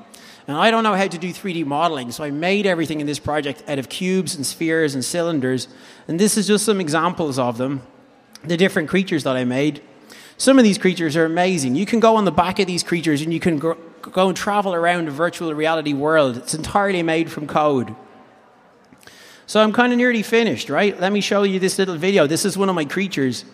And 0.47 0.55
I 0.55 0.69
don't 0.69 0.83
know 0.83 0.93
how 0.93 1.07
to 1.07 1.17
do 1.17 1.33
3D 1.33 1.65
modeling, 1.65 2.11
so 2.11 2.23
I 2.23 2.29
made 2.29 2.67
everything 2.67 3.01
in 3.01 3.07
this 3.07 3.17
project 3.17 3.63
out 3.67 3.79
of 3.79 3.89
cubes 3.89 4.35
and 4.35 4.45
spheres 4.45 4.93
and 4.93 5.03
cylinders. 5.03 5.67
And 6.07 6.19
this 6.19 6.37
is 6.37 6.45
just 6.45 6.63
some 6.63 6.79
examples 6.79 7.39
of 7.39 7.57
them. 7.57 7.81
the 8.43 8.57
different 8.57 8.87
creatures 8.89 9.23
that 9.23 9.35
I 9.35 9.43
made. 9.43 9.81
Some 10.37 10.59
of 10.59 10.63
these 10.63 10.77
creatures 10.77 11.15
are 11.15 11.25
amazing. 11.25 11.75
You 11.75 11.87
can 11.87 11.99
go 11.99 12.15
on 12.15 12.25
the 12.25 12.31
back 12.31 12.59
of 12.59 12.67
these 12.67 12.83
creatures 12.83 13.21
and 13.21 13.33
you 13.33 13.39
can 13.39 13.57
go, 13.57 13.75
go 14.01 14.27
and 14.27 14.37
travel 14.37 14.75
around 14.75 15.07
a 15.07 15.11
virtual 15.11 15.51
reality 15.53 15.93
world. 15.93 16.37
It's 16.37 16.53
entirely 16.53 17.01
made 17.01 17.31
from 17.31 17.47
code. 17.47 17.95
So 19.47 19.61
I'm 19.61 19.73
kind 19.73 19.93
of 19.93 19.97
nearly 19.97 20.23
finished, 20.23 20.69
right? 20.69 20.99
Let 20.99 21.11
me 21.11 21.21
show 21.21 21.43
you 21.43 21.59
this 21.59 21.77
little 21.77 21.97
video. 21.97 22.25
This 22.25 22.45
is 22.45 22.57
one 22.57 22.67
of 22.67 22.75
my 22.75 22.85
creatures. 22.85 23.45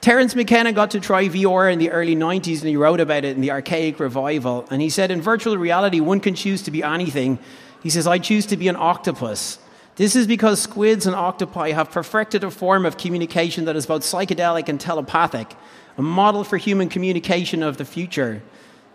Terence 0.00 0.34
McKenna 0.36 0.72
got 0.72 0.92
to 0.92 1.00
try 1.00 1.28
VR 1.28 1.72
in 1.72 1.78
the 1.80 1.90
early 1.90 2.14
90s 2.14 2.60
and 2.60 2.68
he 2.68 2.76
wrote 2.76 3.00
about 3.00 3.24
it 3.24 3.34
in 3.34 3.40
the 3.40 3.50
Archaic 3.50 3.98
Revival. 3.98 4.66
And 4.70 4.80
he 4.80 4.88
said, 4.88 5.10
In 5.10 5.20
virtual 5.20 5.58
reality, 5.58 5.98
one 6.00 6.20
can 6.20 6.36
choose 6.36 6.62
to 6.62 6.70
be 6.70 6.82
anything. 6.84 7.38
He 7.82 7.90
says, 7.90 8.06
I 8.06 8.18
choose 8.18 8.46
to 8.46 8.56
be 8.56 8.68
an 8.68 8.76
octopus. 8.76 9.58
This 9.96 10.14
is 10.14 10.26
because 10.26 10.62
squids 10.62 11.04
and 11.04 11.16
octopi 11.16 11.72
have 11.72 11.90
perfected 11.90 12.44
a 12.44 12.50
form 12.50 12.86
of 12.86 12.96
communication 12.96 13.64
that 13.64 13.76
is 13.76 13.86
both 13.86 14.02
psychedelic 14.02 14.68
and 14.68 14.80
telepathic, 14.80 15.54
a 15.98 16.02
model 16.02 16.44
for 16.44 16.58
human 16.58 16.88
communication 16.88 17.62
of 17.62 17.76
the 17.76 17.84
future. 17.84 18.40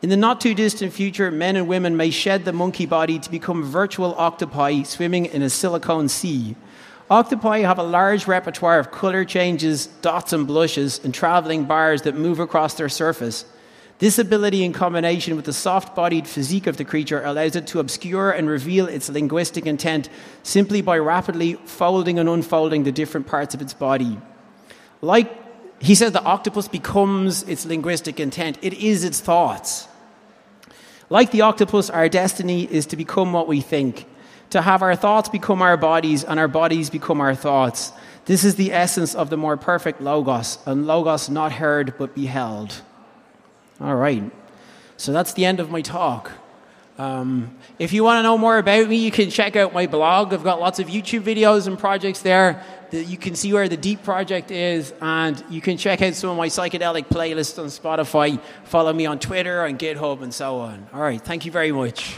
In 0.06 0.10
the 0.10 0.18
not 0.18 0.40
too 0.40 0.54
distant 0.54 0.94
future, 0.94 1.32
men 1.32 1.56
and 1.56 1.68
women 1.68 1.98
may 1.98 2.12
shed 2.12 2.46
the 2.46 2.54
monkey 2.54 2.86
body 2.86 3.18
to 3.18 3.32
become 3.32 3.64
virtual 3.64 4.14
octopi 4.20 4.84
swimming 4.84 5.26
in 5.26 5.42
a 5.42 5.50
silicone 5.50 6.10
sea. 6.10 6.56
Octopi 7.10 7.62
have 7.62 7.80
a 7.80 7.84
large 7.84 8.28
repertoire 8.28 8.78
of 8.78 8.92
color 8.92 9.26
changes, 9.26 9.88
dots, 9.88 10.32
and 10.32 10.46
blushes, 10.46 11.04
and 11.04 11.12
traveling 11.12 11.66
bars 11.66 12.04
that 12.04 12.14
move 12.14 12.40
across 12.40 12.76
their 12.76 12.88
surface. 12.88 13.46
This 13.98 14.20
ability, 14.20 14.64
in 14.64 14.74
combination 14.74 15.36
with 15.36 15.46
the 15.46 15.54
soft 15.54 15.96
bodied 15.96 16.28
physique 16.28 16.68
of 16.68 16.78
the 16.78 16.86
creature, 16.86 17.24
allows 17.24 17.56
it 17.56 17.66
to 17.66 17.80
obscure 17.80 18.30
and 18.30 18.48
reveal 18.48 18.86
its 18.86 19.10
linguistic 19.10 19.66
intent 19.66 20.10
simply 20.44 20.84
by 20.84 21.00
rapidly 21.00 21.56
folding 21.66 22.20
and 22.20 22.30
unfolding 22.30 22.84
the 22.84 22.92
different 22.92 23.26
parts 23.26 23.56
of 23.56 23.62
its 23.64 23.74
body. 23.74 24.20
Like 25.02 25.36
he 25.82 25.96
says, 25.96 26.12
the 26.12 26.22
octopus 26.22 26.68
becomes 26.68 27.42
its 27.50 27.66
linguistic 27.66 28.20
intent, 28.20 28.60
it 28.62 28.74
is 28.74 29.04
its 29.04 29.20
thoughts. 29.20 29.88
Like 31.10 31.32
the 31.32 31.42
octopus, 31.42 31.90
our 31.90 32.10
destiny 32.10 32.64
is 32.64 32.86
to 32.88 32.96
become 32.96 33.34
what 33.34 33.48
we 33.48 33.62
think 33.62 34.06
to 34.52 34.62
have 34.62 34.82
our 34.82 34.96
thoughts 34.96 35.30
become 35.30 35.62
our 35.62 35.78
bodies 35.78 36.24
and 36.24 36.40
our 36.40 36.48
bodies 36.48 36.90
become 36.90 37.20
our 37.22 37.36
thoughts. 37.36 37.92
This 38.26 38.44
is 38.44 38.56
the 38.56 38.72
essence 38.72 39.14
of 39.14 39.30
the 39.30 39.38
more 39.38 39.58
perfect 39.58 40.02
Logos, 40.02 40.60
and 40.66 40.88
Logos 40.88 41.30
not 41.30 41.52
heard 41.52 41.98
but 41.98 42.16
beheld. 42.16 42.82
All 43.80 43.96
right. 43.96 44.24
So 44.98 45.12
that's 45.12 45.34
the 45.34 45.46
end 45.46 45.60
of 45.60 45.70
my 45.70 45.82
talk. 45.82 46.32
Um, 46.98 47.58
if 47.78 47.92
you 47.92 48.06
want 48.06 48.20
to 48.20 48.24
know 48.24 48.38
more 48.38 48.58
about 48.58 48.88
me, 48.88 48.96
you 48.96 49.12
can 49.12 49.30
check 49.30 49.58
out 49.58 49.74
my 49.74 49.86
blog. 49.86 50.34
I've 50.34 50.44
got 50.44 50.62
lots 50.62 50.80
of 50.80 50.88
YouTube 50.88 51.24
videos 51.24 51.68
and 51.68 51.78
projects 51.78 52.22
there. 52.22 52.64
You 52.96 53.18
can 53.18 53.36
see 53.36 53.52
where 53.52 53.68
the 53.68 53.78
Deep 53.78 54.04
Project 54.04 54.52
is, 54.52 54.94
and 55.02 55.44
you 55.50 55.60
can 55.60 55.78
check 55.78 56.02
out 56.02 56.14
some 56.14 56.30
of 56.30 56.38
my 56.38 56.48
psychedelic 56.48 57.08
playlists 57.08 57.60
on 57.60 57.66
Spotify. 57.68 58.40
Follow 58.64 58.94
me 58.94 59.06
on 59.06 59.20
Twitter 59.20 59.66
and 59.66 59.78
GitHub 59.78 60.22
and 60.22 60.34
so 60.34 60.60
on. 60.60 60.88
All 60.94 61.02
right. 61.02 61.22
Thank 61.22 61.46
you 61.46 61.52
very 61.52 61.72
much. 61.72 62.18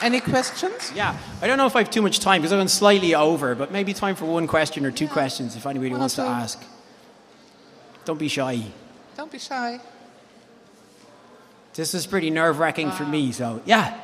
Any 0.00 0.20
questions? 0.20 0.92
Yeah, 0.94 1.16
I 1.40 1.46
don't 1.46 1.56
know 1.56 1.66
if 1.66 1.74
I 1.74 1.78
have 1.78 1.90
too 1.90 2.02
much 2.02 2.20
time 2.20 2.42
because 2.42 2.52
I've 2.52 2.60
been 2.60 2.68
slightly 2.68 3.14
over, 3.14 3.54
but 3.54 3.72
maybe 3.72 3.94
time 3.94 4.16
for 4.16 4.26
one 4.26 4.46
question 4.46 4.84
or 4.84 4.90
two 4.90 5.08
questions 5.08 5.56
if 5.56 5.64
anybody 5.66 5.94
or 5.94 5.98
wants 5.98 6.16
to 6.16 6.22
ask. 6.22 6.62
Don't 8.04 8.18
be 8.18 8.28
shy. 8.28 8.64
Don't 9.16 9.30
be 9.30 9.38
shy. 9.38 9.80
This 11.74 11.94
is 11.94 12.06
pretty 12.06 12.30
nerve 12.30 12.58
wracking 12.58 12.90
for 12.92 13.04
me, 13.04 13.32
so 13.32 13.60
yeah. 13.64 13.98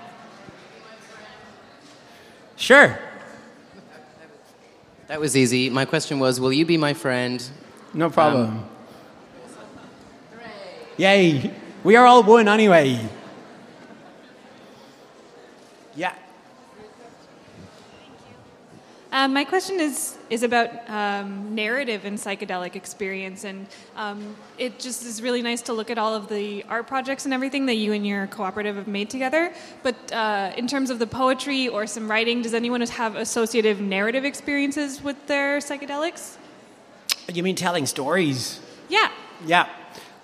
Sure. 2.56 2.98
That 5.06 5.20
was 5.20 5.36
easy. 5.36 5.70
My 5.70 5.84
question 5.84 6.18
was 6.18 6.40
Will 6.40 6.52
you 6.52 6.64
be 6.64 6.76
my 6.76 6.94
friend? 6.94 7.42
No 7.94 8.10
problem. 8.10 8.48
Um, 8.48 8.70
Yay. 10.96 11.50
We 11.82 11.96
are 11.96 12.06
all 12.06 12.22
one 12.22 12.46
anyway. 12.46 13.00
Yeah. 15.96 16.14
Um, 19.12 19.34
my 19.34 19.44
question 19.44 19.80
is 19.80 20.16
is 20.30 20.44
about 20.44 20.70
um, 20.88 21.52
narrative 21.52 22.04
and 22.04 22.16
psychedelic 22.16 22.76
experience, 22.76 23.42
and 23.42 23.66
um, 23.96 24.36
it 24.56 24.78
just 24.78 25.04
is 25.04 25.20
really 25.20 25.42
nice 25.42 25.62
to 25.62 25.72
look 25.72 25.90
at 25.90 25.98
all 25.98 26.14
of 26.14 26.28
the 26.28 26.64
art 26.68 26.86
projects 26.86 27.24
and 27.24 27.34
everything 27.34 27.66
that 27.66 27.74
you 27.74 27.92
and 27.92 28.06
your 28.06 28.28
cooperative 28.28 28.76
have 28.76 28.86
made 28.86 29.10
together. 29.10 29.52
But 29.82 30.12
uh, 30.12 30.52
in 30.56 30.68
terms 30.68 30.90
of 30.90 31.00
the 31.00 31.08
poetry 31.08 31.66
or 31.66 31.88
some 31.88 32.08
writing, 32.08 32.42
does 32.42 32.54
anyone 32.54 32.80
have 32.82 33.16
associative 33.16 33.80
narrative 33.80 34.24
experiences 34.24 35.02
with 35.02 35.26
their 35.26 35.58
psychedelics? 35.58 36.36
You 37.32 37.42
mean 37.42 37.56
telling 37.56 37.86
stories? 37.86 38.60
Yeah. 38.88 39.10
Yeah. 39.44 39.68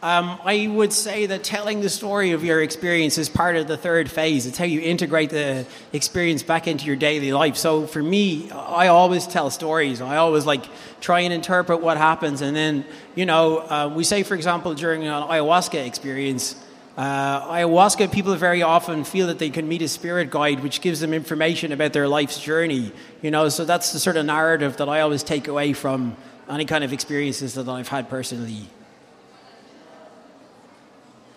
Um, 0.02 0.38
I 0.44 0.68
would 0.68 0.92
say 0.92 1.24
that 1.24 1.42
telling 1.42 1.80
the 1.80 1.88
story 1.88 2.32
of 2.32 2.44
your 2.44 2.62
experience 2.62 3.16
is 3.16 3.30
part 3.30 3.56
of 3.56 3.66
the 3.66 3.78
third 3.78 4.10
phase. 4.10 4.44
It's 4.46 4.58
how 4.58 4.66
you 4.66 4.80
integrate 4.80 5.30
the 5.30 5.64
experience 5.94 6.42
back 6.42 6.68
into 6.68 6.84
your 6.84 6.96
daily 6.96 7.32
life. 7.32 7.56
So 7.56 7.86
for 7.86 8.02
me, 8.02 8.50
I 8.50 8.88
always 8.88 9.26
tell 9.26 9.48
stories. 9.48 10.02
I 10.02 10.16
always 10.18 10.44
like 10.44 10.64
try 11.00 11.20
and 11.20 11.32
interpret 11.32 11.80
what 11.80 11.96
happens. 11.96 12.42
And 12.42 12.54
then, 12.54 12.84
you 13.14 13.24
know, 13.24 13.58
uh, 13.58 13.90
we 13.92 14.04
say, 14.04 14.22
for 14.22 14.34
example, 14.34 14.74
during 14.74 15.04
an 15.04 15.22
ayahuasca 15.22 15.86
experience, 15.86 16.62
uh, 16.98 17.48
ayahuasca 17.48 18.12
people 18.12 18.34
very 18.36 18.62
often 18.62 19.02
feel 19.02 19.28
that 19.28 19.38
they 19.38 19.50
can 19.50 19.66
meet 19.66 19.80
a 19.80 19.88
spirit 19.88 20.30
guide, 20.30 20.62
which 20.62 20.82
gives 20.82 21.00
them 21.00 21.14
information 21.14 21.72
about 21.72 21.94
their 21.94 22.06
life's 22.06 22.38
journey. 22.38 22.92
You 23.22 23.30
know, 23.30 23.48
so 23.48 23.64
that's 23.64 23.94
the 23.94 23.98
sort 23.98 24.18
of 24.18 24.26
narrative 24.26 24.76
that 24.76 24.90
I 24.90 25.00
always 25.00 25.22
take 25.22 25.48
away 25.48 25.72
from 25.72 26.18
any 26.50 26.66
kind 26.66 26.84
of 26.84 26.92
experiences 26.92 27.54
that 27.54 27.66
I've 27.66 27.88
had 27.88 28.10
personally. 28.10 28.68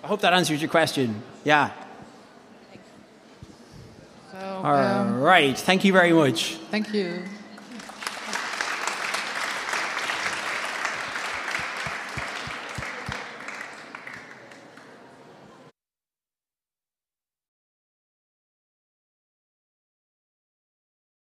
I 0.10 0.12
hope 0.12 0.22
that 0.22 0.34
answers 0.34 0.60
your 0.60 0.72
question. 0.72 1.22
Yeah. 1.44 1.70
So, 4.32 4.40
All 4.40 4.76
um, 4.76 5.22
right. 5.22 5.56
Thank 5.56 5.86
you 5.86 5.94
very 5.94 6.14
much. 6.14 6.56
thank 6.72 6.92
you. 6.96 7.26